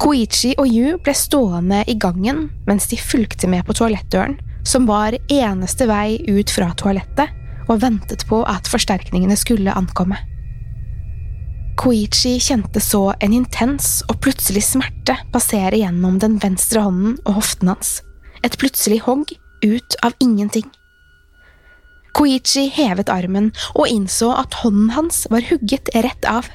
Koichi 0.00 0.52
og 0.60 0.68
Yu 0.68 0.98
ble 1.02 1.14
stående 1.16 1.82
i 1.88 1.96
gangen 2.00 2.48
mens 2.68 2.86
de 2.90 2.98
fulgte 3.00 3.48
med 3.50 3.64
på 3.66 3.76
toalettdøren, 3.76 4.36
som 4.64 4.86
var 4.88 5.16
eneste 5.32 5.88
vei 5.88 6.20
ut 6.28 6.52
fra 6.52 6.70
toalettet, 6.78 7.32
og 7.68 7.80
ventet 7.80 8.24
på 8.28 8.42
at 8.48 8.68
forsterkningene 8.68 9.36
skulle 9.40 9.72
ankomme. 9.72 10.18
Koichi 11.84 12.38
kjente 12.40 12.80
så 12.80 13.10
en 13.20 13.32
intens 13.36 13.98
og 14.08 14.16
plutselig 14.24 14.62
smerte 14.64 15.18
passere 15.34 15.76
gjennom 15.76 16.14
den 16.22 16.38
venstre 16.40 16.80
hånden 16.80 17.18
og 17.26 17.36
hoften 17.42 17.68
hans. 17.68 17.98
Et 18.40 18.56
plutselig 18.56 19.02
hogg 19.04 19.34
ut 19.60 19.96
av 20.00 20.16
ingenting. 20.24 20.64
Koichi 22.16 22.70
hevet 22.72 23.12
armen 23.12 23.50
og 23.74 23.92
innså 23.92 24.30
at 24.32 24.56
hånden 24.62 24.94
hans 24.96 25.26
var 25.28 25.44
hugget 25.50 25.92
rett 25.92 26.24
av. 26.24 26.48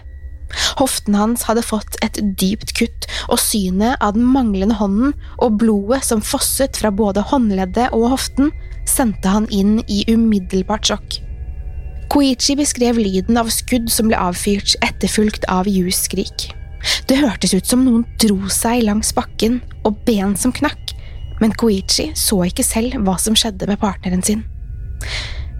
Hoften 0.81 1.21
hans 1.21 1.45
hadde 1.45 1.67
fått 1.67 2.01
et 2.01 2.17
dypt 2.41 2.73
kutt, 2.81 3.05
og 3.29 3.37
synet 3.37 4.01
av 4.01 4.17
den 4.17 4.25
manglende 4.25 4.81
hånden 4.81 5.13
og 5.37 5.61
blodet 5.61 6.01
som 6.09 6.25
fosset 6.25 6.81
fra 6.81 6.89
både 6.89 7.21
håndleddet 7.29 7.93
og 7.93 8.15
hoften, 8.17 8.49
sendte 8.89 9.29
han 9.29 9.45
inn 9.53 9.77
i 9.85 10.07
umiddelbart 10.09 10.89
sjokk. 10.89 11.21
Koichi 12.09 12.55
beskrev 12.57 12.97
lyden 12.97 13.37
av 13.37 13.51
skudd 13.53 13.89
som 13.93 14.07
ble 14.09 14.17
avfyrt, 14.17 14.73
etterfulgt 14.81 15.43
av 15.45 15.67
Yus. 15.69 16.07
Det 17.05 17.17
hørtes 17.19 17.53
ut 17.53 17.67
som 17.69 17.83
noen 17.85 18.01
dro 18.17 18.49
seg 18.49 18.81
langs 18.87 19.11
bakken, 19.13 19.59
og 19.85 19.99
ben 20.07 20.33
som 20.33 20.53
knakk, 20.55 20.95
men 21.37 21.53
Koichi 21.53 22.07
så 22.17 22.41
ikke 22.47 22.65
selv 22.65 22.97
hva 23.05 23.13
som 23.21 23.37
skjedde 23.37 23.69
med 23.69 23.77
partneren 23.83 24.25
sin. 24.25 24.41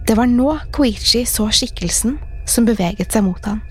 Det 0.08 0.16
var 0.18 0.26
nå 0.26 0.56
Koichi 0.74 1.22
så 1.28 1.46
skikkelsen 1.54 2.18
som 2.50 2.66
beveget 2.66 3.14
seg 3.14 3.28
mot 3.28 3.46
han. 3.46 3.62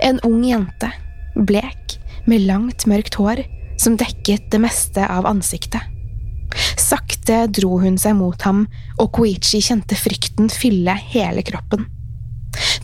En 0.00 0.16
ung 0.24 0.40
jente, 0.48 0.88
blek, 1.36 1.98
med 2.24 2.48
langt, 2.48 2.88
mørkt 2.88 3.20
hår 3.20 3.44
som 3.76 4.00
dekket 4.00 4.48
det 4.54 4.62
meste 4.64 5.04
av 5.04 5.28
ansiktet. 5.28 5.84
Sakte 6.80 7.44
dro 7.52 7.76
hun 7.84 8.00
seg 8.00 8.16
mot 8.16 8.48
ham, 8.48 8.64
og 8.96 9.12
Koichi 9.12 9.60
kjente 9.60 9.98
frykten 9.98 10.48
fylle 10.48 10.96
hele 11.12 11.44
kroppen. 11.44 11.84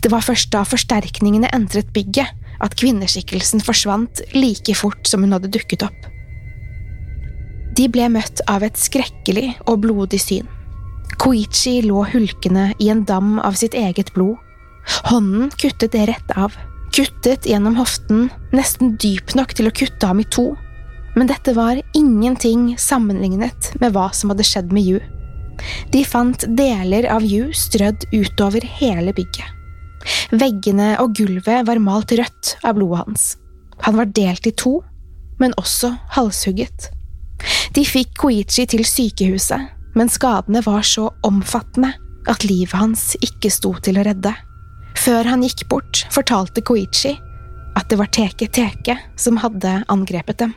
Det 0.01 0.11
var 0.13 0.25
først 0.25 0.51
da 0.53 0.63
forsterkningene 0.67 1.49
entret 1.55 1.91
bygget, 1.95 2.31
at 2.63 2.75
kvinneskikkelsen 2.79 3.63
forsvant 3.63 4.21
like 4.35 4.75
fort 4.79 5.07
som 5.09 5.25
hun 5.25 5.35
hadde 5.35 5.51
dukket 5.51 5.83
opp. 5.85 6.11
De 7.75 7.89
ble 7.91 8.07
møtt 8.13 8.39
av 8.47 8.63
et 8.63 8.77
skrekkelig 8.79 9.49
og 9.67 9.81
blodig 9.83 10.21
syn. 10.23 10.47
Koichi 11.19 11.81
lå 11.83 12.05
hulkende 12.13 12.69
i 12.79 12.87
en 12.91 13.03
dam 13.07 13.35
av 13.43 13.57
sitt 13.59 13.75
eget 13.75 14.13
blod. 14.15 14.37
Hånden 15.09 15.49
kuttet 15.59 15.95
rett 16.07 16.31
av, 16.37 16.55
kuttet 16.95 17.47
gjennom 17.49 17.75
hoften, 17.79 18.29
nesten 18.55 18.95
dyp 19.01 19.35
nok 19.35 19.55
til 19.57 19.67
å 19.67 19.73
kutte 19.75 20.07
ham 20.07 20.21
i 20.23 20.27
to. 20.31 20.53
Men 21.15 21.27
dette 21.31 21.55
var 21.55 21.79
ingenting 21.95 22.73
sammenlignet 22.79 23.73
med 23.81 23.95
hva 23.95 24.09
som 24.15 24.31
hadde 24.31 24.47
skjedd 24.47 24.71
med 24.75 24.87
Yu. 24.87 24.99
De 25.91 26.03
fant 26.07 26.47
deler 26.59 27.07
av 27.11 27.23
Yu 27.23 27.51
strødd 27.55 28.07
utover 28.11 28.63
hele 28.79 29.15
bygget. 29.15 29.47
Veggene 30.35 30.95
og 31.01 31.15
gulvet 31.17 31.65
var 31.67 31.81
malt 31.81 32.13
rødt 32.17 32.55
av 32.63 32.77
blodet 32.77 33.03
hans. 33.05 33.25
Han 33.85 33.97
var 33.99 34.11
delt 34.15 34.47
i 34.47 34.53
to, 34.55 34.79
men 35.41 35.55
også 35.59 35.91
halshugget. 36.15 36.89
De 37.75 37.83
fikk 37.85 38.15
Koichi 38.21 38.65
til 38.71 38.85
sykehuset, 38.87 39.71
men 39.95 40.11
skadene 40.11 40.63
var 40.65 40.85
så 40.87 41.09
omfattende 41.27 41.91
at 42.31 42.45
livet 42.47 42.75
hans 42.79 43.13
ikke 43.23 43.51
sto 43.53 43.73
til 43.83 43.99
å 43.99 44.05
redde. 44.07 44.31
Før 44.95 45.27
han 45.27 45.43
gikk 45.43 45.65
bort, 45.69 46.05
fortalte 46.13 46.63
Koichi 46.65 47.13
at 47.75 47.89
det 47.91 47.99
var 47.99 48.11
Teke 48.15 48.47
Teke 48.47 48.95
som 49.19 49.41
hadde 49.43 49.81
angrepet 49.91 50.39
dem. 50.39 50.55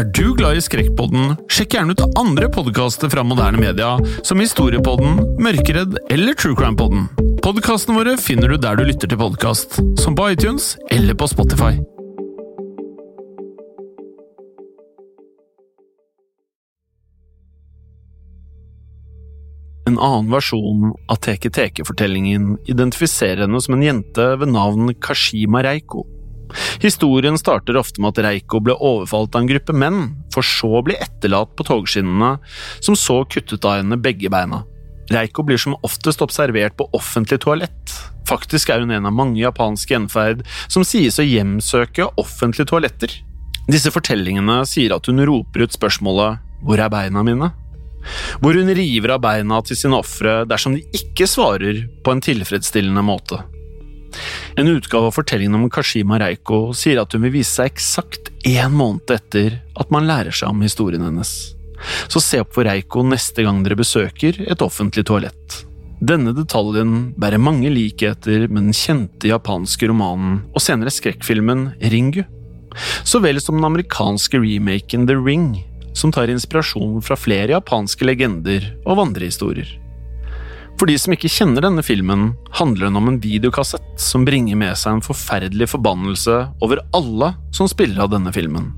Er 0.00 0.06
du 0.16 0.30
glad 0.32 0.56
i 0.56 0.62
Skrekkpodden, 0.64 1.34
sjekk 1.52 1.74
gjerne 1.76 1.92
ut 1.92 2.00
andre 2.16 2.46
podkaster 2.48 3.10
fra 3.12 3.20
moderne 3.20 3.58
media, 3.60 3.98
som 4.24 4.40
Historiepodden, 4.40 5.18
Mørkeredd 5.44 5.98
eller 6.08 6.38
True 6.40 6.56
Crime-podden. 6.56 7.02
Podkastene 7.44 7.98
våre 7.98 8.14
finner 8.16 8.48
du 8.48 8.56
der 8.56 8.78
du 8.80 8.86
lytter 8.88 9.10
til 9.10 9.18
podkast, 9.20 9.76
som 10.00 10.16
på 10.16 10.30
iTunes 10.32 10.70
eller 10.88 11.12
på 11.20 11.28
Spotify. 11.28 11.74
En 19.90 19.98
annen 19.98 20.32
versjon 20.32 20.94
av 21.12 21.20
Teke 21.28 21.52
Teke-fortellingen 21.52 22.54
identifiserer 22.72 23.44
henne 23.44 23.60
som 23.60 23.76
en 23.76 23.84
jente 23.84 24.30
ved 24.40 24.54
navn 24.56 24.94
Kashima 24.96 25.60
Reiko. 25.68 26.06
Historien 26.82 27.38
starter 27.38 27.78
ofte 27.80 28.02
med 28.02 28.14
at 28.14 28.24
Reiko 28.26 28.60
ble 28.64 28.76
overfalt 28.76 29.34
av 29.34 29.42
en 29.42 29.50
gruppe 29.50 29.76
menn, 29.76 30.02
for 30.34 30.46
så 30.46 30.70
å 30.80 30.84
bli 30.86 30.98
etterlatt 31.00 31.54
på 31.56 31.66
togskinnene, 31.68 32.36
som 32.80 32.98
så 32.98 33.22
kuttet 33.30 33.64
av 33.64 33.80
henne 33.80 34.00
begge 34.00 34.32
beina. 34.32 34.64
Reiko 35.10 35.42
blir 35.46 35.58
som 35.58 35.78
oftest 35.86 36.22
observert 36.22 36.76
på 36.78 36.86
offentlig 36.94 37.40
toalett. 37.42 37.96
Faktisk 38.30 38.70
er 38.70 38.84
hun 38.84 38.92
en 38.94 39.08
av 39.08 39.14
mange 39.16 39.40
japanske 39.42 39.96
gjenferd 39.96 40.44
som 40.70 40.86
sies 40.86 41.18
å 41.18 41.26
hjemsøke 41.26 42.06
offentlige 42.20 42.70
toaletter. 42.70 43.16
Disse 43.70 43.90
fortellingene 43.94 44.62
sier 44.66 44.94
at 44.94 45.10
hun 45.10 45.22
roper 45.26 45.66
ut 45.66 45.74
spørsmålet 45.74 46.38
'Hvor 46.62 46.78
er 46.78 46.88
beina 46.88 47.22
mine?' 47.22 47.52
hvor 48.40 48.56
hun 48.56 48.74
river 48.74 49.10
av 49.10 49.20
beina 49.20 49.60
til 49.60 49.76
sine 49.76 49.98
ofre 49.98 50.44
dersom 50.48 50.76
de 50.76 50.84
ikke 50.96 51.28
svarer 51.28 51.82
på 52.04 52.14
en 52.14 52.22
tilfredsstillende 52.24 53.02
måte. 53.04 53.42
En 54.58 54.68
utgave 54.68 55.10
av 55.10 55.16
fortellingen 55.16 55.56
om 55.58 55.70
Kashima 55.72 56.18
Reiko 56.20 56.70
sier 56.76 57.00
at 57.02 57.14
hun 57.14 57.24
vil 57.26 57.38
vise 57.38 57.54
seg 57.60 57.70
eksakt 57.72 58.30
én 58.48 58.74
måned 58.74 59.10
etter 59.14 59.60
at 59.78 59.92
man 59.94 60.08
lærer 60.08 60.34
seg 60.34 60.52
om 60.52 60.62
historien 60.64 61.04
hennes. 61.06 61.32
Så 62.12 62.20
se 62.20 62.42
opp 62.42 62.52
for 62.56 62.68
Reiko 62.68 63.04
neste 63.06 63.44
gang 63.46 63.62
dere 63.64 63.78
besøker 63.78 64.42
et 64.46 64.64
offentlig 64.64 65.06
toalett. 65.08 65.62
Denne 66.00 66.32
detaljen 66.32 67.10
bærer 67.20 67.40
mange 67.40 67.68
likheter 67.72 68.46
med 68.48 68.70
den 68.70 68.76
kjente 68.76 69.28
japanske 69.28 69.88
romanen 69.90 70.38
og 70.54 70.62
senere 70.64 70.92
skrekkfilmen 70.92 71.66
Ringu, 71.92 72.22
så 73.04 73.20
vel 73.20 73.40
som 73.42 73.58
den 73.58 73.66
amerikanske 73.68 74.40
remaken 74.40 75.04
The 75.10 75.18
Ring, 75.18 75.50
som 75.92 76.12
tar 76.14 76.32
inspirasjon 76.32 77.02
fra 77.04 77.18
flere 77.20 77.52
japanske 77.52 78.06
legender 78.08 78.70
og 78.86 79.00
vandrehistorier. 79.02 79.76
For 80.78 80.88
de 80.88 80.96
som 81.00 81.12
ikke 81.12 81.30
kjenner 81.32 81.64
denne 81.64 81.84
filmen, 81.84 82.30
handler 82.56 82.88
den 82.88 82.98
om 83.00 83.08
en 83.10 83.20
videokassett 83.20 84.00
som 84.00 84.24
bringer 84.24 84.56
med 84.56 84.78
seg 84.80 84.96
en 84.96 85.04
forferdelig 85.04 85.68
forbannelse 85.74 86.36
over 86.64 86.80
alle 86.96 87.34
som 87.56 87.68
spiller 87.68 88.04
av 88.04 88.12
denne 88.14 88.32
filmen. 88.32 88.70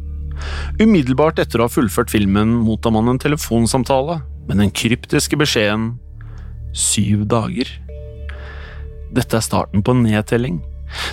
Umiddelbart 0.80 1.38
etter 1.38 1.60
å 1.60 1.68
ha 1.68 1.72
fullført 1.72 2.10
filmen 2.10 2.56
mottar 2.64 2.94
man 2.94 3.12
en 3.12 3.20
telefonsamtale 3.22 4.18
med 4.48 4.58
den 4.58 4.72
kryptiske 4.74 5.38
beskjeden 5.38 5.92
syv 6.74 7.26
dager. 7.30 7.68
Dette 9.12 9.38
er 9.38 9.44
starten 9.44 9.84
på 9.84 9.94
en 9.94 10.04
nedtelling, 10.06 10.60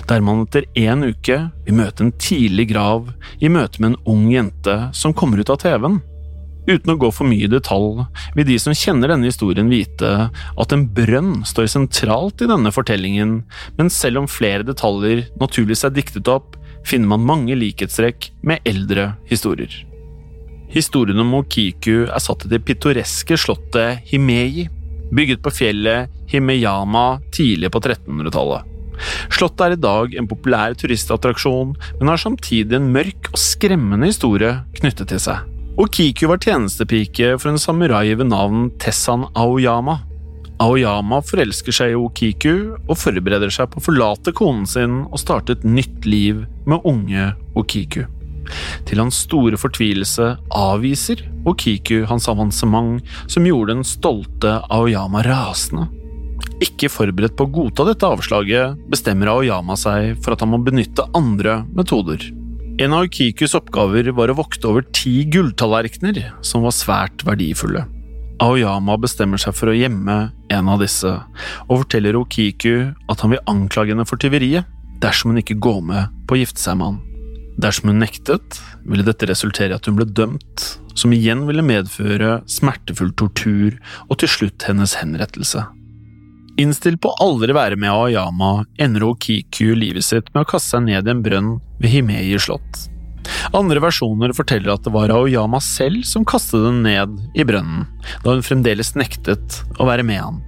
der 0.08 0.22
man 0.24 0.44
etter 0.46 0.66
én 0.78 1.04
uke 1.06 1.38
vil 1.66 1.76
møte 1.76 2.06
en 2.06 2.14
tidlig 2.20 2.70
grav 2.72 3.10
i 3.40 3.52
møte 3.52 3.80
med 3.80 3.92
en 3.92 4.00
ung 4.14 4.30
jente 4.32 4.76
som 4.96 5.14
kommer 5.16 5.40
ut 5.40 5.52
av 5.52 5.60
TV-en. 5.62 6.00
Uten 6.68 6.92
å 6.92 6.98
gå 7.00 7.08
for 7.14 7.28
mye 7.28 7.46
i 7.46 7.50
detalj, 7.50 8.04
vil 8.36 8.46
de 8.46 8.56
som 8.60 8.76
kjenner 8.76 9.12
denne 9.12 9.30
historien 9.30 9.70
vite 9.72 10.10
at 10.30 10.74
en 10.74 10.86
brønn 10.94 11.40
står 11.48 11.70
sentralt 11.72 12.44
i 12.44 12.48
denne 12.50 12.72
fortellingen, 12.74 13.38
men 13.78 13.92
selv 13.92 14.22
om 14.22 14.30
flere 14.30 14.66
detaljer 14.66 15.24
naturligvis 15.40 15.86
er 15.88 15.94
diktet 15.96 16.30
opp, 16.30 16.58
finner 16.86 17.12
man 17.12 17.26
mange 17.28 17.56
likhetstrekk 17.56 18.30
med 18.46 18.66
eldre 18.68 19.14
historier. 19.30 19.72
Historien 20.70 21.18
om 21.18 21.32
Mokiku 21.34 22.04
er 22.06 22.22
satt 22.22 22.46
i 22.46 22.52
det 22.52 22.62
pittoreske 22.66 23.38
slottet 23.40 24.04
Himeji, 24.12 24.68
bygget 25.10 25.42
på 25.42 25.50
fjellet 25.50 26.12
Himeyama 26.30 27.18
tidlig 27.34 27.72
på 27.74 27.82
1300-tallet. 27.82 28.68
Slottet 29.32 29.64
er 29.64 29.74
i 29.74 29.80
dag 29.80 30.14
en 30.14 30.28
populær 30.30 30.76
turistattraksjon, 30.78 31.72
men 31.98 32.12
har 32.12 32.20
samtidig 32.20 32.76
en 32.76 32.92
mørk 32.94 33.32
og 33.32 33.40
skremmende 33.40 34.12
historie 34.12 34.60
knyttet 34.78 35.10
til 35.10 35.24
seg. 35.24 35.49
Okiku 35.80 36.26
var 36.28 36.36
tjenestepike 36.36 37.38
for 37.40 37.48
en 37.48 37.58
samurai 37.58 38.12
ved 38.12 38.28
navn 38.28 38.66
Tessan 38.82 39.22
Aoyama. 39.32 39.94
Aoyama 40.60 41.22
forelsker 41.24 41.72
seg 41.72 41.94
i 41.94 41.96
Okiku 41.96 42.74
og 42.82 42.98
forbereder 43.00 43.48
seg 43.54 43.70
på 43.72 43.80
å 43.80 43.84
forlate 43.86 44.34
konen 44.36 44.66
sin 44.68 44.98
og 45.06 45.22
starte 45.22 45.54
et 45.56 45.64
nytt 45.64 46.04
liv 46.04 46.42
med 46.68 46.84
unge 46.84 47.30
Okiku. 47.56 48.02
Til 48.90 49.00
hans 49.00 49.22
store 49.24 49.56
fortvilelse 49.60 50.34
avviser 50.52 51.22
Okiku 51.48 52.02
hans 52.10 52.28
avansement, 52.28 53.00
som 53.24 53.48
gjorde 53.48 53.78
den 53.78 53.88
stolte 53.88 54.58
Aoyama 54.68 55.24
rasende. 55.24 55.86
Ikke 56.60 56.92
forberedt 56.92 57.38
på 57.40 57.48
å 57.48 57.54
godta 57.56 57.88
dette 57.88 58.04
avslaget, 58.04 58.76
bestemmer 58.92 59.32
Aoyama 59.32 59.80
seg 59.80 60.20
for 60.20 60.36
at 60.36 60.44
han 60.44 60.52
må 60.52 60.60
benytte 60.60 61.08
andre 61.16 61.62
metoder. 61.72 62.28
En 62.80 62.94
av 62.96 63.10
Kikus 63.12 63.52
oppgaver 63.58 64.06
var 64.16 64.30
å 64.32 64.38
vokte 64.38 64.64
over 64.70 64.86
ti 64.96 65.26
gulltallerkener, 65.28 66.30
som 66.40 66.62
var 66.64 66.72
svært 66.72 67.20
verdifulle. 67.28 67.82
Aoyama 68.40 68.94
bestemmer 68.96 69.40
seg 69.42 69.52
for 69.52 69.68
å 69.68 69.74
gjemme 69.76 70.14
en 70.48 70.70
av 70.72 70.80
disse, 70.80 71.10
og 71.66 71.82
forteller 71.82 72.16
Okiku 72.16 72.94
at 73.12 73.20
han 73.20 73.34
vil 73.34 73.42
anklage 73.52 73.92
henne 73.92 74.06
for 74.08 74.16
tyveriet 74.22 74.64
dersom 75.04 75.34
hun 75.34 75.42
ikke 75.42 75.58
går 75.60 75.82
med 75.90 76.14
på 76.24 76.38
å 76.38 76.40
gifte 76.40 76.62
seg 76.62 76.78
med 76.80 76.88
han. 76.88 77.02
Dersom 77.60 77.92
hun 77.92 78.00
nektet, 78.00 78.62
ville 78.88 79.04
dette 79.04 79.28
resultere 79.28 79.74
i 79.74 79.76
at 79.76 79.84
hun 79.84 80.00
ble 80.00 80.08
dømt, 80.08 80.64
som 80.96 81.12
igjen 81.12 81.44
ville 81.50 81.66
medføre 81.66 82.38
smertefull 82.48 83.12
tortur 83.12 83.76
og 84.08 84.22
til 84.24 84.32
slutt 84.38 84.64
hennes 84.70 84.96
henrettelse. 85.02 85.66
Innstilt 86.60 87.00
på 87.00 87.12
å 87.12 87.18
aldri 87.24 87.54
være 87.56 87.78
med 87.80 87.92
Aoyama, 87.92 88.66
ender 88.80 89.06
Okiku 89.08 89.72
livet 89.78 90.04
sitt 90.04 90.28
med 90.34 90.44
å 90.44 90.50
kaste 90.50 90.74
seg 90.74 90.88
ned 90.88 91.08
i 91.08 91.12
en 91.14 91.22
brønn 91.24 91.52
ved 91.80 91.94
Himeji 91.94 92.40
slott. 92.42 92.86
Andre 93.56 93.80
versjoner 93.82 94.34
forteller 94.36 94.74
at 94.74 94.84
det 94.84 94.92
var 94.92 95.12
Aoyama 95.14 95.60
selv 95.64 96.04
som 96.08 96.26
kastet 96.28 96.64
den 96.66 96.82
ned 96.84 97.16
i 97.38 97.46
brønnen, 97.46 97.86
da 98.24 98.34
hun 98.34 98.44
fremdeles 98.44 98.92
nektet 98.98 99.60
å 99.78 99.88
være 99.88 100.04
med 100.06 100.20
han. 100.20 100.42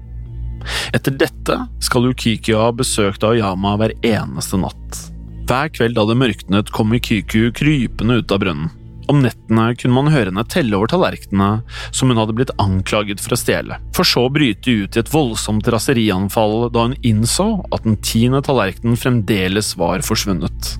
Etter 0.94 1.14
dette 1.18 1.56
skal 1.82 2.10
Ukiku 2.12 2.54
ha 2.58 2.68
besøkt 2.76 3.24
Aoyama 3.26 3.76
hver 3.80 3.96
eneste 4.06 4.60
natt. 4.60 5.00
Hver 5.48 5.72
kveld 5.74 5.96
da 5.98 6.06
det 6.08 6.18
mørknet, 6.20 6.70
kom 6.74 6.94
Ukiku 6.94 7.48
krypende 7.56 8.20
ut 8.20 8.34
av 8.34 8.44
brønnen. 8.44 8.70
Om 9.12 9.20
nettene 9.20 9.74
kunne 9.76 9.92
man 9.92 10.08
høre 10.08 10.30
henne 10.30 10.44
telle 10.48 10.78
over 10.78 10.88
tallerkenene 10.88 11.60
som 11.92 12.08
hun 12.08 12.16
hadde 12.16 12.32
blitt 12.36 12.52
anklaget 12.62 13.20
for 13.20 13.34
å 13.34 13.38
stjele, 13.40 13.76
for 13.92 14.08
så 14.08 14.24
å 14.24 14.30
bryte 14.32 14.72
ut 14.72 14.96
i 14.96 15.00
et 15.02 15.10
voldsomt 15.12 15.68
raserianfall 15.74 16.70
da 16.72 16.86
hun 16.86 16.94
innså 17.04 17.48
at 17.68 17.84
den 17.84 17.98
tiende 18.00 18.40
tallerkenen 18.46 18.96
fremdeles 18.96 19.74
var 19.76 20.00
forsvunnet. 20.06 20.70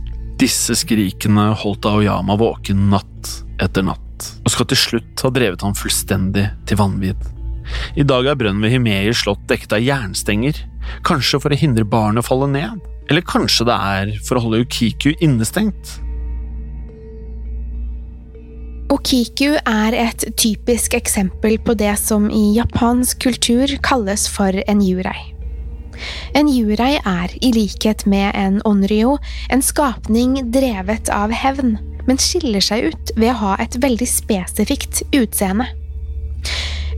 Disse 0.41 0.75
skrikene 0.81 1.51
holdt 1.61 1.85
Aoyama 1.91 2.39
våken 2.41 2.89
natt 2.95 3.35
etter 3.61 3.85
natt, 3.85 4.31
og 4.41 4.55
skal 4.55 4.71
til 4.71 4.81
slutt 4.81 5.25
ha 5.27 5.31
drevet 5.35 5.63
ham 5.67 5.77
fullstendig 5.77 6.47
til 6.71 6.81
vanvidd. 6.81 7.21
I 8.01 8.07
dag 8.09 8.31
er 8.31 8.39
brønnen 8.41 8.65
ved 8.65 8.73
Himei 8.73 9.13
slott 9.15 9.45
dekket 9.51 9.77
av 9.77 9.85
jernstenger, 9.85 10.57
kanskje 11.05 11.43
for 11.43 11.53
å 11.53 11.61
hindre 11.61 11.85
barnet 11.85 12.25
å 12.25 12.31
falle 12.31 12.49
ned, 12.55 12.81
eller 13.13 13.29
kanskje 13.29 13.69
det 13.69 13.77
er 13.77 14.17
for 14.25 14.41
å 14.41 14.47
holde 14.47 14.65
Ukiku 14.65 15.13
innestengt. 15.21 15.99
Okiku 18.93 19.55
er 19.57 19.95
et 19.97 20.25
typisk 20.37 20.93
eksempel 20.99 21.55
på 21.65 21.73
det 21.81 21.95
som 21.97 22.27
i 22.29 22.51
japansk 22.59 23.23
kultur 23.25 23.71
kalles 23.81 24.27
for 24.29 24.53
en 24.69 24.83
yurei. 24.85 25.33
En 26.37 26.51
yurei 26.51 26.99
er, 26.99 27.33
i 27.41 27.55
likhet 27.57 28.05
med 28.11 28.37
en 28.37 28.61
onryo, 28.69 29.15
en 29.49 29.65
skapning 29.65 30.37
drevet 30.53 31.09
av 31.09 31.33
hevn, 31.33 31.79
men 32.05 32.21
skiller 32.21 32.61
seg 32.61 32.91
ut 32.91 33.15
ved 33.17 33.31
å 33.33 33.39
ha 33.41 33.57
et 33.65 33.81
veldig 33.81 34.09
spesifikt 34.13 35.05
utseende. 35.17 35.71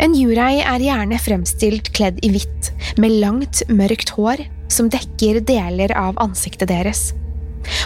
En 0.03 0.19
yurei 0.19 0.65
er 0.67 0.83
gjerne 0.83 1.21
fremstilt 1.23 1.93
kledd 1.95 2.19
i 2.27 2.33
hvitt, 2.35 2.73
med 2.99 3.21
langt, 3.23 3.63
mørkt 3.71 4.17
hår 4.17 4.43
som 4.73 4.91
dekker 4.91 5.45
deler 5.47 5.95
av 5.95 6.19
ansiktet 6.25 6.73
deres. 6.75 7.13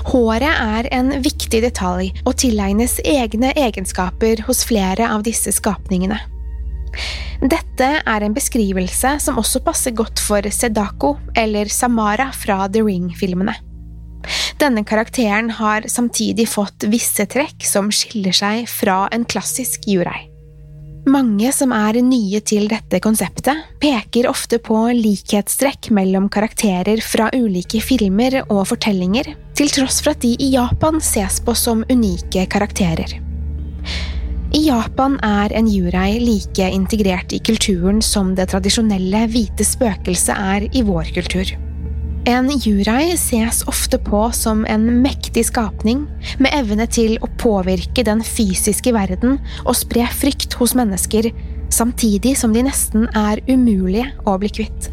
Håret 0.09 0.49
er 0.49 0.89
en 0.95 1.13
viktig 1.25 1.63
detalj 1.65 2.11
og 2.25 2.37
tilegnes 2.43 2.99
egne 3.05 3.53
egenskaper 3.57 4.45
hos 4.49 4.65
flere 4.69 5.11
av 5.13 5.25
disse 5.27 5.53
skapningene. 5.55 6.19
Dette 7.39 7.89
er 8.03 8.25
en 8.25 8.35
beskrivelse 8.35 9.15
som 9.23 9.39
også 9.39 9.63
passer 9.63 9.95
godt 9.95 10.19
for 10.23 10.43
Sedako 10.51 11.15
eller 11.39 11.71
Samara 11.71 12.33
fra 12.35 12.65
The 12.67 12.83
Ring-filmene. 12.83 13.55
Denne 14.59 14.83
karakteren 14.83 15.53
har 15.55 15.87
samtidig 15.87 16.49
fått 16.51 16.89
visse 16.91 17.29
trekk 17.31 17.63
som 17.63 17.93
skiller 17.95 18.35
seg 18.35 18.67
fra 18.71 19.05
en 19.15 19.29
klassisk 19.29 19.87
jurei. 19.87 20.27
Mange 21.09 21.53
som 21.55 21.71
er 21.73 22.01
nye 22.05 22.41
til 22.45 22.67
dette 22.69 22.99
konseptet, 23.01 23.63
peker 23.81 24.27
ofte 24.29 24.59
på 24.61 24.81
likhetstrekk 24.99 25.89
mellom 25.95 26.27
karakterer 26.29 27.01
fra 27.01 27.31
ulike 27.33 27.81
filmer 27.81 28.43
og 28.49 28.67
fortellinger, 28.73 29.31
til 29.59 29.71
tross 29.75 29.99
for 30.05 30.15
at 30.15 30.23
de 30.23 30.37
i 30.39 30.53
Japan 30.55 31.01
ses 31.03 31.41
på 31.43 31.55
som 31.59 31.83
unike 31.91 32.45
karakterer. 32.53 33.17
I 34.55 34.61
Japan 34.65 35.19
er 35.25 35.53
en 35.59 35.67
yurei 35.69 36.21
like 36.23 36.69
integrert 36.73 37.35
i 37.37 37.41
kulturen 37.45 37.99
som 38.05 38.31
det 38.39 38.49
tradisjonelle 38.53 39.27
hvite 39.29 39.67
spøkelset 39.67 40.33
er 40.33 40.69
i 40.71 40.85
vår 40.87 41.11
kultur. 41.17 41.51
En 42.29 42.49
jurei 42.61 43.17
ses 43.19 43.63
ofte 43.71 43.99
på 44.05 44.21
som 44.37 44.65
en 44.69 44.87
mektig 45.03 45.47
skapning 45.49 46.05
med 46.39 46.55
evne 46.55 46.87
til 46.87 47.17
å 47.25 47.31
påvirke 47.41 48.05
den 48.07 48.23
fysiske 48.25 48.93
verden 48.95 49.39
og 49.65 49.77
spre 49.79 50.07
frykt 50.13 50.59
hos 50.61 50.77
mennesker, 50.79 51.31
samtidig 51.73 52.37
som 52.39 52.55
de 52.55 52.65
nesten 52.69 53.09
er 53.17 53.43
umulige 53.49 54.13
å 54.29 54.37
bli 54.41 54.53
kvitt. 54.61 54.93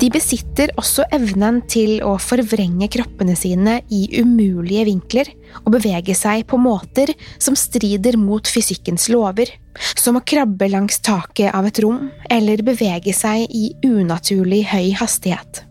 De 0.00 0.08
besitter 0.12 0.72
også 0.80 1.04
evnen 1.12 1.60
til 1.70 1.98
å 2.04 2.14
forvrenge 2.20 2.88
kroppene 2.92 3.34
sine 3.38 3.78
i 3.92 4.06
umulige 4.20 4.86
vinkler 4.88 5.28
og 5.62 5.74
bevege 5.76 6.14
seg 6.16 6.46
på 6.48 6.58
måter 6.60 7.12
som 7.42 7.56
strider 7.58 8.16
mot 8.20 8.48
fysikkens 8.48 9.08
lover, 9.12 9.50
som 9.94 10.16
å 10.18 10.24
krabbe 10.24 10.70
langs 10.72 11.00
taket 11.04 11.52
av 11.54 11.68
et 11.68 11.82
rom 11.84 12.08
eller 12.32 12.64
bevege 12.64 13.14
seg 13.16 13.44
i 13.50 13.68
unaturlig 13.84 14.64
høy 14.72 14.94
hastighet. 15.00 15.64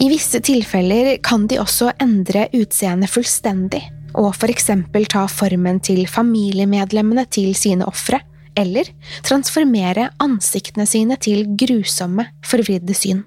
I 0.00 0.08
visse 0.08 0.40
tilfeller 0.40 1.18
kan 1.22 1.46
de 1.46 1.58
også 1.60 1.90
endre 2.00 2.46
utseendet 2.56 3.12
fullstendig, 3.12 3.82
og 4.16 4.32
for 4.34 4.50
eksempel 4.50 5.04
ta 5.10 5.26
formen 5.30 5.78
til 5.84 6.06
familiemedlemmene 6.08 7.26
til 7.30 7.52
sine 7.54 7.86
ofre, 7.86 8.22
eller 8.60 8.92
transformere 9.26 10.10
ansiktene 10.22 10.86
sine 10.88 11.18
til 11.20 11.46
grusomme, 11.58 12.28
forvridde 12.46 12.96
syn. 12.96 13.24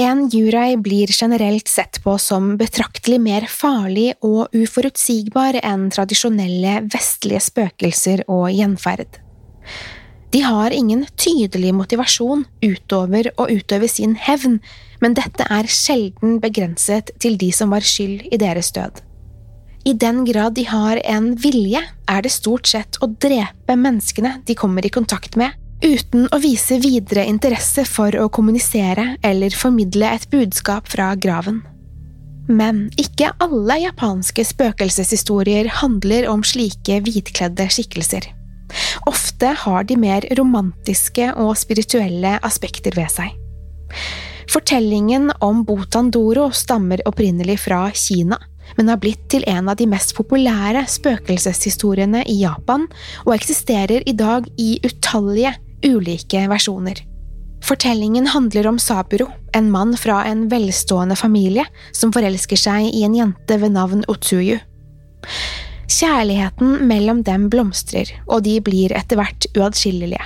En 0.00 0.22
jurei 0.32 0.78
blir 0.80 1.10
generelt 1.12 1.68
sett 1.68 1.98
på 2.04 2.14
som 2.22 2.54
betraktelig 2.60 3.18
mer 3.20 3.44
farlig 3.52 4.14
og 4.24 4.54
uforutsigbar 4.56 5.58
enn 5.60 5.90
tradisjonelle 5.92 6.78
vestlige 6.88 7.42
spøkelser 7.50 8.22
og 8.32 8.46
gjenferd. 8.54 9.18
De 10.30 10.40
har 10.46 10.72
ingen 10.72 11.02
tydelig 11.18 11.74
motivasjon 11.74 12.46
utover 12.62 13.32
å 13.36 13.48
utøve 13.50 13.90
sin 13.90 14.14
hevn, 14.14 14.60
men 15.02 15.18
dette 15.18 15.44
er 15.50 15.68
sjelden 15.68 16.38
begrenset 16.40 17.10
til 17.20 17.36
de 17.40 17.50
som 17.52 17.74
var 17.74 17.84
skyld 17.84 18.28
i 18.30 18.40
deres 18.40 18.70
død. 18.76 19.02
I 19.84 19.92
den 19.92 20.24
grad 20.24 20.54
de 20.54 20.66
har 20.68 21.00
en 21.04 21.32
vilje, 21.40 21.80
er 22.06 22.22
det 22.22 22.32
stort 22.34 22.68
sett 22.68 22.98
å 23.00 23.08
drepe 23.08 23.76
menneskene 23.76 24.40
de 24.46 24.56
kommer 24.58 24.84
i 24.86 24.92
kontakt 24.92 25.38
med, 25.40 25.56
uten 25.80 26.26
å 26.28 26.38
vise 26.42 26.76
videre 26.82 27.24
interesse 27.24 27.86
for 27.88 28.12
å 28.20 28.28
kommunisere 28.28 29.14
eller 29.24 29.56
formidle 29.56 30.10
et 30.12 30.28
budskap 30.32 30.90
fra 30.92 31.14
graven. 31.16 31.62
Men 32.50 32.88
ikke 33.00 33.30
alle 33.40 33.78
japanske 33.84 34.44
spøkelseshistorier 34.44 35.70
handler 35.80 36.28
om 36.28 36.44
slike 36.44 37.00
hvitkledde 37.06 37.68
skikkelser. 37.72 38.26
Ofte 39.08 39.54
har 39.64 39.86
de 39.86 39.96
mer 39.98 40.26
romantiske 40.38 41.32
og 41.40 41.54
spirituelle 41.58 42.36
aspekter 42.46 42.94
ved 42.98 43.10
seg. 43.14 43.32
Fortellingen 44.50 45.30
om 45.46 45.62
Botandoro 45.64 46.48
stammer 46.54 47.02
opprinnelig 47.06 47.60
fra 47.64 47.84
Kina, 47.94 48.38
men 48.78 48.90
har 48.90 49.00
blitt 49.02 49.22
til 49.32 49.44
en 49.50 49.70
av 49.70 49.78
de 49.80 49.86
mest 49.90 50.14
populære 50.16 50.86
spøkelseshistoriene 50.90 52.24
i 52.28 52.40
Japan, 52.42 52.86
og 53.26 53.34
eksisterer 53.36 54.04
i 54.06 54.16
dag 54.16 54.48
i 54.60 54.76
utallige 54.86 55.54
ulike 55.86 56.46
versjoner. 56.50 57.00
Fortellingen 57.64 58.26
handler 58.32 58.66
om 58.70 58.78
Saburo, 58.80 59.28
en 59.52 59.70
mann 59.70 59.96
fra 59.96 60.22
en 60.26 60.46
velstående 60.50 61.16
familie 61.16 61.66
som 61.92 62.12
forelsker 62.14 62.58
seg 62.58 62.88
i 62.88 63.04
en 63.04 63.16
jente 63.16 63.58
ved 63.60 63.74
navn 63.76 64.04
Otsuyu. 64.08 64.56
Kjærligheten 65.90 66.86
mellom 66.88 67.24
dem 67.26 67.48
blomstrer, 67.52 68.08
og 68.30 68.44
de 68.46 68.56
blir 68.64 68.94
etter 68.96 69.20
hvert 69.20 69.48
uatskillelige. 69.58 70.22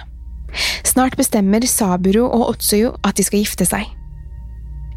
Snart 0.87 1.17
bestemmer 1.19 1.65
Saburo 1.67 2.29
og 2.29 2.55
Otsuyu 2.55 2.93
at 3.03 3.19
de 3.19 3.27
skal 3.27 3.43
gifte 3.43 3.67
seg. 3.67 3.89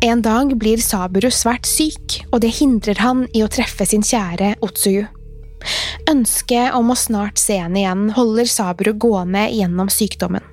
En 0.01 0.19
dag 0.21 0.51
blir 0.62 0.77
Saburo 0.77 1.29
svært 1.33 1.65
syk, 1.65 2.19
og 2.29 2.43
det 2.43 2.51
hindrer 2.60 2.99
han 3.01 3.23
i 3.33 3.41
å 3.41 3.49
treffe 3.49 3.86
sin 3.89 4.03
kjære 4.05 4.51
Otsuyu. 4.62 5.07
Ønsket 6.12 6.75
om 6.77 6.91
å 6.93 6.97
snart 6.97 7.41
se 7.41 7.57
henne 7.57 7.81
igjen 7.81 8.12
holder 8.13 8.45
Saburo 8.45 8.93
gående 8.93 9.47
gjennom 9.49 9.89
sykdommen. 9.89 10.45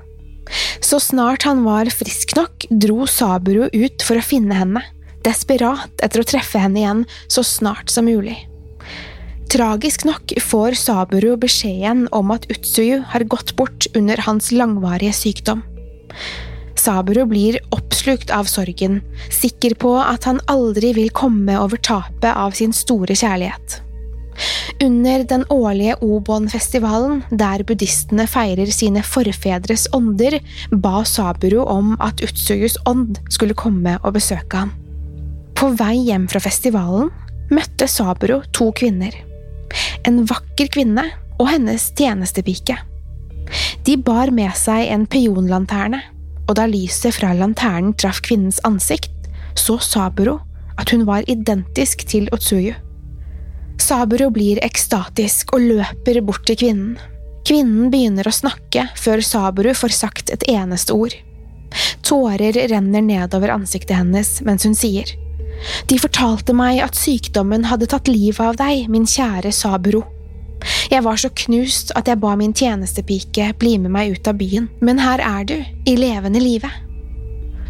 Så 0.80 0.96
snart 1.00 1.44
han 1.44 1.60
var 1.66 1.92
frisk 1.92 2.32
nok, 2.38 2.64
dro 2.70 3.04
Saburo 3.04 3.68
ut 3.68 4.06
for 4.06 4.16
å 4.16 4.24
finne 4.24 4.56
henne, 4.56 4.84
desperat 5.28 5.92
etter 6.00 6.24
å 6.24 6.28
treffe 6.28 6.64
henne 6.64 6.80
igjen 6.80 7.04
så 7.28 7.44
snart 7.44 7.92
som 7.92 8.08
mulig. 8.08 8.38
Tragisk 9.52 10.06
nok 10.08 10.32
får 10.40 10.80
Saburo 10.80 11.36
beskjeden 11.40 12.06
om 12.16 12.32
at 12.32 12.48
Utsuyu 12.48 13.04
har 13.12 13.28
gått 13.28 13.52
bort 13.60 13.92
under 13.92 14.24
hans 14.24 14.48
langvarige 14.56 15.12
sykdom. 15.20 15.60
Saburo 16.76 17.24
blir 17.30 17.60
oppslukt 17.74 18.30
av 18.34 18.48
sorgen, 18.50 19.00
sikker 19.32 19.76
på 19.80 19.94
at 20.00 20.26
han 20.28 20.40
aldri 20.50 20.92
vil 20.96 21.10
komme 21.14 21.56
over 21.60 21.80
tapet 21.80 22.32
av 22.34 22.56
sin 22.56 22.74
store 22.76 23.16
kjærlighet. 23.16 23.80
Under 24.82 25.24
den 25.24 25.44
årlige 25.48 25.94
Obon-festivalen, 26.02 27.22
der 27.30 27.62
buddhistene 27.66 28.26
feirer 28.26 28.70
sine 28.74 29.04
forfedres 29.06 29.86
ånder, 29.94 30.40
ba 30.72 31.04
Saburo 31.06 31.62
om 31.70 31.94
at 32.02 32.22
Utsuyus 32.24 32.76
ånd 32.90 33.20
skulle 33.30 33.54
komme 33.58 33.96
og 34.02 34.16
besøke 34.16 34.64
ham. 34.64 34.72
På 35.54 35.70
vei 35.78 35.94
hjem 36.08 36.26
fra 36.28 36.42
festivalen 36.42 37.12
møtte 37.54 37.86
Saburo 37.88 38.40
to 38.56 38.72
kvinner. 38.76 39.14
En 40.04 40.24
vakker 40.28 40.68
kvinne 40.74 41.06
og 41.38 41.48
hennes 41.50 41.86
tjenestepike. 41.96 42.76
De 43.86 43.96
bar 44.00 44.32
med 44.34 44.50
seg 44.56 44.88
en 44.90 45.06
peonlanterne, 45.10 46.00
og 46.48 46.56
da 46.58 46.66
lyset 46.68 47.16
fra 47.16 47.32
lanternen 47.36 47.94
traff 47.98 48.20
kvinnens 48.24 48.60
ansikt, 48.68 49.12
så 49.54 49.78
Saburo 49.82 50.40
at 50.80 50.90
hun 50.90 51.04
var 51.06 51.26
identisk 51.30 52.06
til 52.10 52.28
Otsuyu. 52.34 52.74
Saburo 53.80 54.30
blir 54.34 54.60
ekstatisk 54.62 55.54
og 55.54 55.66
løper 55.66 56.20
bort 56.22 56.44
til 56.48 56.58
kvinnen. 56.60 56.94
Kvinnen 57.44 57.90
begynner 57.92 58.26
å 58.28 58.34
snakke 58.34 58.86
før 58.96 59.22
Saburo 59.24 59.74
får 59.76 59.94
sagt 59.94 60.32
et 60.32 60.46
eneste 60.50 60.94
ord. 60.96 61.14
Tårer 62.06 62.56
renner 62.70 63.02
nedover 63.04 63.52
ansiktet 63.54 63.98
hennes 63.98 64.38
mens 64.46 64.64
hun 64.66 64.76
sier. 64.78 65.10
De 65.90 65.98
fortalte 66.00 66.54
meg 66.56 66.80
at 66.84 66.98
sykdommen 66.98 67.66
hadde 67.68 67.88
tatt 67.90 68.10
livet 68.10 68.42
av 68.42 68.58
deg, 68.58 68.88
min 68.90 69.06
kjære 69.08 69.52
Saburo. 69.54 70.04
Jeg 70.92 71.04
var 71.04 71.18
så 71.20 71.30
knust 71.44 71.92
at 71.98 72.08
jeg 72.08 72.20
ba 72.22 72.34
min 72.38 72.54
tjenestepike 72.56 73.52
bli 73.60 73.76
med 73.82 73.92
meg 73.94 74.16
ut 74.16 74.30
av 74.30 74.38
byen, 74.40 74.70
men 74.80 75.02
her 75.02 75.22
er 75.24 75.44
du, 75.48 75.56
i 75.60 75.96
levende 75.98 76.42
live. 76.42 76.70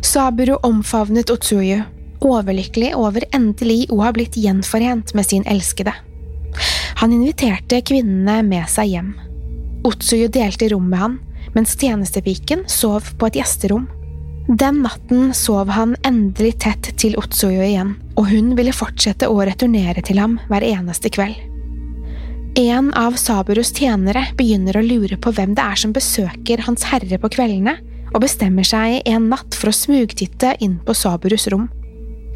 Saburo 0.04 0.59
omfavnet 0.66 1.33
Otsuyu 1.33 1.83
overlykkelig 2.24 2.94
over 2.96 3.24
endelig 3.37 3.87
å 3.92 4.00
ha 4.04 4.12
blitt 4.14 4.38
gjenforent 4.40 5.14
med 5.16 5.28
sin 5.28 5.44
elskede. 5.50 5.92
Han 7.00 7.12
inviterte 7.12 7.83
kvinnene 7.85 8.42
med 8.46 8.68
seg 8.70 8.94
hjem. 8.94 9.12
Otsuyu 9.85 10.30
delte 10.33 10.70
rom 10.72 10.87
med 10.88 11.02
han, 11.02 11.18
mens 11.54 11.74
tjenestepiken 11.78 12.64
sov 12.70 13.12
på 13.18 13.28
et 13.28 13.40
gjesterom. 13.42 13.88
Den 14.48 14.83
natten 14.85 15.33
sov 15.37 15.72
han 15.72 15.96
endelig 16.04 16.59
tett 16.64 16.92
til 17.00 17.16
Otsuyu 17.20 17.62
igjen, 17.64 17.94
og 18.20 18.28
hun 18.33 18.52
ville 18.59 18.76
fortsette 18.76 19.28
å 19.28 19.40
returnere 19.40 20.04
til 20.04 20.20
ham 20.20 20.38
hver 20.50 20.66
eneste 20.68 21.12
kveld. 21.12 21.53
En 22.56 22.94
av 22.94 23.16
Saburus 23.18 23.72
tjenere 23.74 24.28
begynner 24.38 24.76
å 24.78 24.82
lure 24.86 25.16
på 25.18 25.32
hvem 25.34 25.56
det 25.58 25.62
er 25.64 25.80
som 25.80 25.90
besøker 25.90 26.60
Hans 26.62 26.84
Herre 26.86 27.18
på 27.18 27.30
kveldene, 27.34 27.72
og 28.14 28.20
bestemmer 28.22 28.62
seg 28.62 29.00
en 29.10 29.26
natt 29.32 29.56
for 29.58 29.72
å 29.72 29.74
smugtitte 29.74 30.52
inn 30.62 30.76
på 30.86 30.94
Saburus 30.94 31.48
rom. 31.50 31.64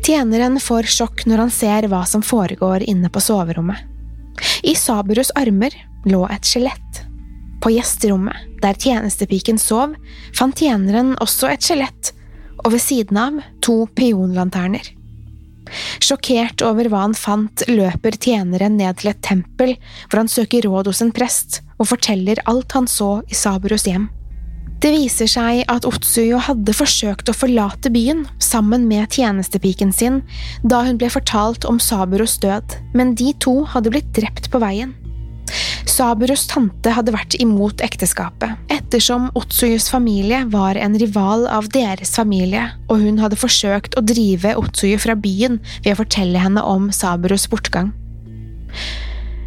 Tjeneren 0.02 0.59
får 0.59 0.90
sjokk 0.90 1.22
når 1.31 1.44
han 1.44 1.54
ser 1.54 1.87
hva 1.87 2.02
som 2.02 2.24
foregår 2.26 2.83
inne 2.90 3.12
på 3.14 3.22
soverommet. 3.22 3.78
I 4.66 4.74
Saburus 4.74 5.31
armer 5.38 5.78
lå 6.11 6.24
et 6.26 6.50
skjelett. 6.50 7.02
På 7.62 7.70
gjesterommet, 7.70 8.59
der 8.59 8.74
tjenestepiken 8.74 9.62
sov, 9.62 9.94
fant 10.35 10.59
tjeneren 10.59 11.14
også 11.22 11.52
et 11.54 11.62
skjelett, 11.62 12.11
og 12.64 12.74
ved 12.74 12.83
siden 12.83 13.22
av 13.22 13.38
to 13.62 13.85
peonlanterner. 13.94 14.97
Sjokkert 16.02 16.62
over 16.66 16.90
hva 16.90 17.07
han 17.07 17.16
fant, 17.16 17.64
løper 17.70 18.18
tjeneren 18.18 18.78
ned 18.81 19.00
til 19.00 19.12
et 19.12 19.22
tempel 19.24 19.76
hvor 20.09 20.22
han 20.22 20.31
søker 20.31 20.68
råd 20.68 20.92
hos 20.92 21.02
en 21.04 21.14
prest 21.14 21.62
og 21.78 21.90
forteller 21.92 22.40
alt 22.50 22.74
han 22.76 22.88
så 22.90 23.18
i 23.31 23.37
Saburus 23.38 23.87
hjem. 23.88 24.09
Det 24.78 24.92
viser 24.94 25.26
seg 25.26 25.64
at 25.66 25.87
Otsuyo 25.88 26.38
hadde 26.46 26.74
forsøkt 26.76 27.31
å 27.31 27.35
forlate 27.35 27.90
byen 27.90 28.22
sammen 28.38 28.85
med 28.87 29.11
tjenestepiken 29.11 29.90
sin 29.90 30.20
da 30.62 30.85
hun 30.87 31.00
ble 31.00 31.11
fortalt 31.11 31.66
om 31.66 31.81
Saburos 31.83 32.37
død, 32.38 32.78
men 32.94 33.16
de 33.18 33.33
to 33.42 33.64
hadde 33.72 33.90
blitt 33.90 34.12
drept 34.14 34.46
på 34.52 34.62
veien. 34.62 34.94
Saburos 35.88 36.46
tante 36.50 36.92
hadde 36.94 37.14
vært 37.14 37.37
imot 37.42 37.82
ekteskapet, 37.84 38.56
ettersom 38.72 39.28
Otsuyos 39.38 39.88
familie 39.92 40.44
var 40.52 40.78
en 40.78 40.96
rival 41.00 41.46
av 41.50 41.70
deres 41.74 42.14
familie, 42.16 42.68
og 42.88 43.02
hun 43.04 43.20
hadde 43.22 43.38
forsøkt 43.40 43.96
å 43.98 44.04
drive 44.06 44.56
Otsuyo 44.61 44.98
fra 45.02 45.16
byen 45.18 45.58
ved 45.84 45.94
å 45.94 46.00
fortelle 46.02 46.42
henne 46.42 46.64
om 46.64 46.90
Saburos 46.94 47.48
bortgang. 47.50 47.92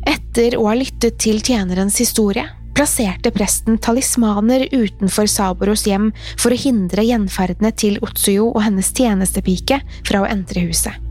Etter 0.07 0.57
å 0.57 0.65
ha 0.69 0.75
lyttet 0.77 1.19
til 1.21 1.39
tjenerens 1.45 1.99
historie, 2.01 2.47
plasserte 2.75 3.31
presten 3.35 3.77
talismaner 3.83 4.65
utenfor 4.71 5.27
Saboros 5.29 5.85
hjem 5.87 6.09
for 6.39 6.53
å 6.53 6.59
hindre 6.59 7.05
gjenferdene 7.05 7.73
til 7.77 7.99
Otsuyo 8.05 8.49
og 8.53 8.63
hennes 8.65 8.91
tjenestepike 8.95 9.81
fra 10.07 10.23
å 10.23 10.29
entre 10.29 10.65
huset. 10.65 11.10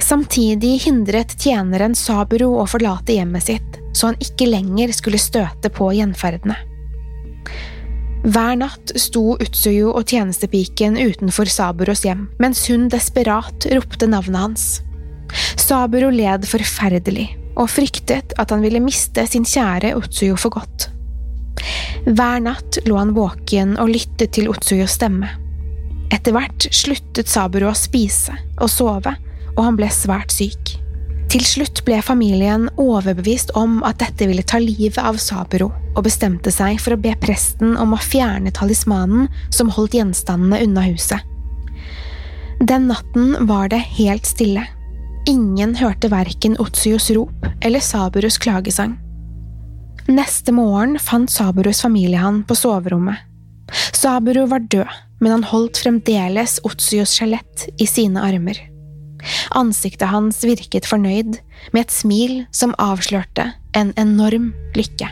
Samtidig 0.00 0.80
hindret 0.86 1.36
tjeneren 1.38 1.94
Saburo 1.94 2.56
å 2.60 2.66
forlate 2.70 3.14
hjemmet 3.18 3.46
sitt, 3.46 3.78
så 3.92 4.10
han 4.10 4.20
ikke 4.22 4.48
lenger 4.48 4.92
skulle 4.96 5.20
støte 5.20 5.70
på 5.74 5.92
gjenferdene. 5.96 6.56
Hver 8.20 8.56
natt 8.60 8.92
sto 9.00 9.38
Utsuyo 9.40 9.94
og 9.96 10.10
tjenestepiken 10.12 10.98
utenfor 11.00 11.48
Saburos 11.48 12.04
hjem, 12.04 12.26
mens 12.42 12.66
hun 12.68 12.90
desperat 12.92 13.64
ropte 13.72 14.08
navnet 14.10 14.42
hans. 14.42 14.64
Saburo 15.56 16.10
led 16.12 16.44
forferdelig 16.48 17.30
og 17.60 17.70
fryktet 17.70 18.34
at 18.40 18.52
han 18.52 18.64
ville 18.64 18.82
miste 18.82 19.24
sin 19.28 19.46
kjære 19.48 19.94
Utsuyo 19.98 20.36
for 20.40 20.58
godt. 20.58 20.90
Hver 22.06 22.44
natt 22.44 22.80
lå 22.88 22.96
han 22.96 23.14
våken 23.16 23.76
og 23.80 23.92
lyttet 23.92 24.34
til 24.36 24.50
Utsuyos 24.52 24.98
stemme. 24.98 25.30
Etter 26.10 26.34
hvert 26.34 26.68
sluttet 26.74 27.30
Saburo 27.30 27.70
å 27.70 27.78
spise 27.78 28.34
og 28.58 28.70
sove, 28.72 29.14
og 29.56 29.64
han 29.66 29.78
ble 29.80 29.90
svært 29.92 30.32
syk. 30.34 30.76
Til 31.30 31.44
slutt 31.46 31.84
ble 31.86 32.00
familien 32.02 32.64
overbevist 32.80 33.52
om 33.58 33.78
at 33.86 34.00
dette 34.02 34.26
ville 34.26 34.42
ta 34.42 34.58
livet 34.58 34.98
av 34.98 35.20
Saburo, 35.22 35.68
og 35.94 36.02
bestemte 36.06 36.50
seg 36.50 36.80
for 36.82 36.96
å 36.96 37.00
be 37.00 37.12
presten 37.22 37.76
om 37.78 37.94
å 37.94 38.00
fjerne 38.02 38.50
talismanen 38.54 39.28
som 39.54 39.70
holdt 39.70 39.94
gjenstandene 39.94 40.58
unna 40.66 40.86
huset. 40.88 41.22
Den 42.60 42.88
natten 42.90 43.46
var 43.48 43.70
det 43.72 43.78
helt 43.96 44.26
stille. 44.26 44.66
Ingen 45.30 45.76
hørte 45.78 46.10
verken 46.12 46.58
Otsios 46.60 47.08
rop 47.14 47.46
eller 47.62 47.80
Saburus 47.80 48.38
klagesang. 48.42 48.96
Neste 50.10 50.52
morgen 50.52 50.98
fant 50.98 51.30
Saburus 51.30 51.82
familie 51.84 52.18
han 52.18 52.42
på 52.44 52.56
soverommet. 52.58 53.22
Saburo 53.94 54.48
var 54.50 54.66
død, 54.66 54.98
men 55.20 55.36
han 55.36 55.46
holdt 55.46 55.78
fremdeles 55.84 56.58
Otsios 56.66 57.14
skjelett 57.14 57.68
i 57.78 57.86
sine 57.86 58.22
armer. 58.26 58.58
Ansiktet 59.56 60.10
hans 60.10 60.42
virket 60.46 60.88
fornøyd, 60.88 61.40
med 61.72 61.86
et 61.86 61.94
smil 61.94 62.36
som 62.54 62.76
avslørte 62.80 63.50
en 63.76 63.92
enorm 64.00 64.52
lykke. 64.76 65.10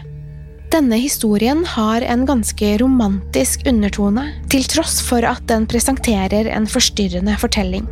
Denne 0.69 0.99
historien 1.01 1.63
har 1.65 2.05
en 2.05 2.27
ganske 2.29 2.75
romantisk 2.83 3.63
undertone, 3.71 4.27
til 4.53 4.67
tross 4.69 4.99
for 5.05 5.25
at 5.25 5.47
den 5.49 5.65
presenterer 5.71 6.51
en 6.53 6.69
forstyrrende 6.69 7.39
fortelling. 7.41 7.87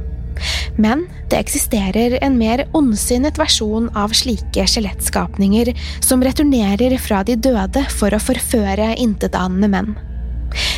Men 0.76 1.06
det 1.30 1.38
eksisterer 1.40 2.18
en 2.20 2.36
mer 2.36 2.66
ondsinnet 2.76 3.38
versjon 3.40 3.88
av 3.96 4.12
slike 4.16 4.66
skjelettskapninger 4.68 5.72
som 6.04 6.24
returnerer 6.24 6.98
fra 7.00 7.22
de 7.24 7.38
døde 7.40 7.86
for 7.96 8.12
å 8.12 8.20
forføre 8.20 8.92
intetanende 9.00 9.72
menn. 9.72 9.96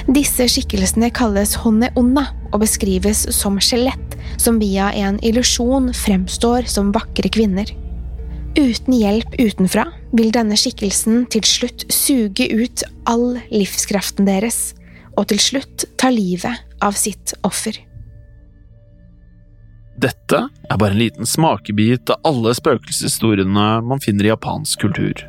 Disse 0.09 0.49
skikkelsene 0.51 1.11
kalles 1.15 1.55
honeonna 1.63 2.27
og 2.53 2.63
beskrives 2.63 3.27
som 3.35 3.59
skjelett 3.63 4.17
som 4.41 4.61
via 4.63 4.91
en 4.97 5.19
illusjon 5.25 5.93
fremstår 5.97 6.69
som 6.71 6.93
vakre 6.95 7.31
kvinner. 7.33 7.71
Uten 8.59 8.95
hjelp 8.97 9.37
utenfra 9.39 9.85
vil 10.17 10.33
denne 10.35 10.57
skikkelsen 10.59 11.27
til 11.31 11.45
slutt 11.47 11.85
suge 11.93 12.49
ut 12.51 12.83
all 13.07 13.39
livskraften 13.53 14.27
deres, 14.27 14.73
og 15.19 15.29
til 15.31 15.43
slutt 15.43 15.85
ta 16.01 16.11
livet 16.15 16.65
av 16.83 16.97
sitt 16.99 17.35
offer. 17.47 17.77
Dette 19.99 20.45
er 20.47 20.79
bare 20.79 20.95
en 20.95 21.01
liten 21.01 21.27
smakebit 21.27 22.11
av 22.15 22.23
alle 22.29 22.55
spøkelseshistoriene 22.55 23.71
man 23.87 24.03
finner 24.03 24.29
i 24.29 24.33
japansk 24.33 24.87
kultur. 24.87 25.27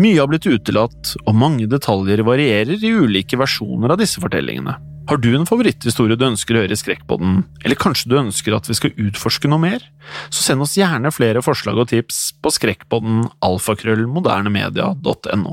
Mye 0.00 0.20
har 0.20 0.28
blitt 0.30 0.46
utelatt, 0.48 1.16
og 1.26 1.34
mange 1.36 1.66
detaljer 1.70 2.22
varierer 2.26 2.78
i 2.78 2.94
ulike 2.96 3.36
versjoner 3.40 3.90
av 3.92 3.98
disse 4.00 4.20
fortellingene. 4.22 4.74
Har 5.10 5.18
du 5.18 5.32
en 5.34 5.48
favoritthistorie 5.48 6.16
du 6.16 6.24
ønsker 6.28 6.54
å 6.54 6.60
høre 6.62 6.74
i 6.76 6.78
Skrekkpodden, 6.78 7.32
eller 7.64 7.76
kanskje 7.78 8.10
du 8.12 8.20
ønsker 8.20 8.52
at 8.56 8.68
vi 8.70 8.74
skal 8.78 8.94
utforske 9.08 9.48
noe 9.50 9.60
mer? 9.64 9.80
Så 10.30 10.40
send 10.46 10.60
oss 10.62 10.78
gjerne 10.78 11.14
flere 11.14 11.42
forslag 11.44 11.76
og 11.82 11.88
tips 11.90 12.18
på 12.42 12.48
skrekkpodden 12.54 13.16
alfakrøllmodernemedia.no. 13.42 15.52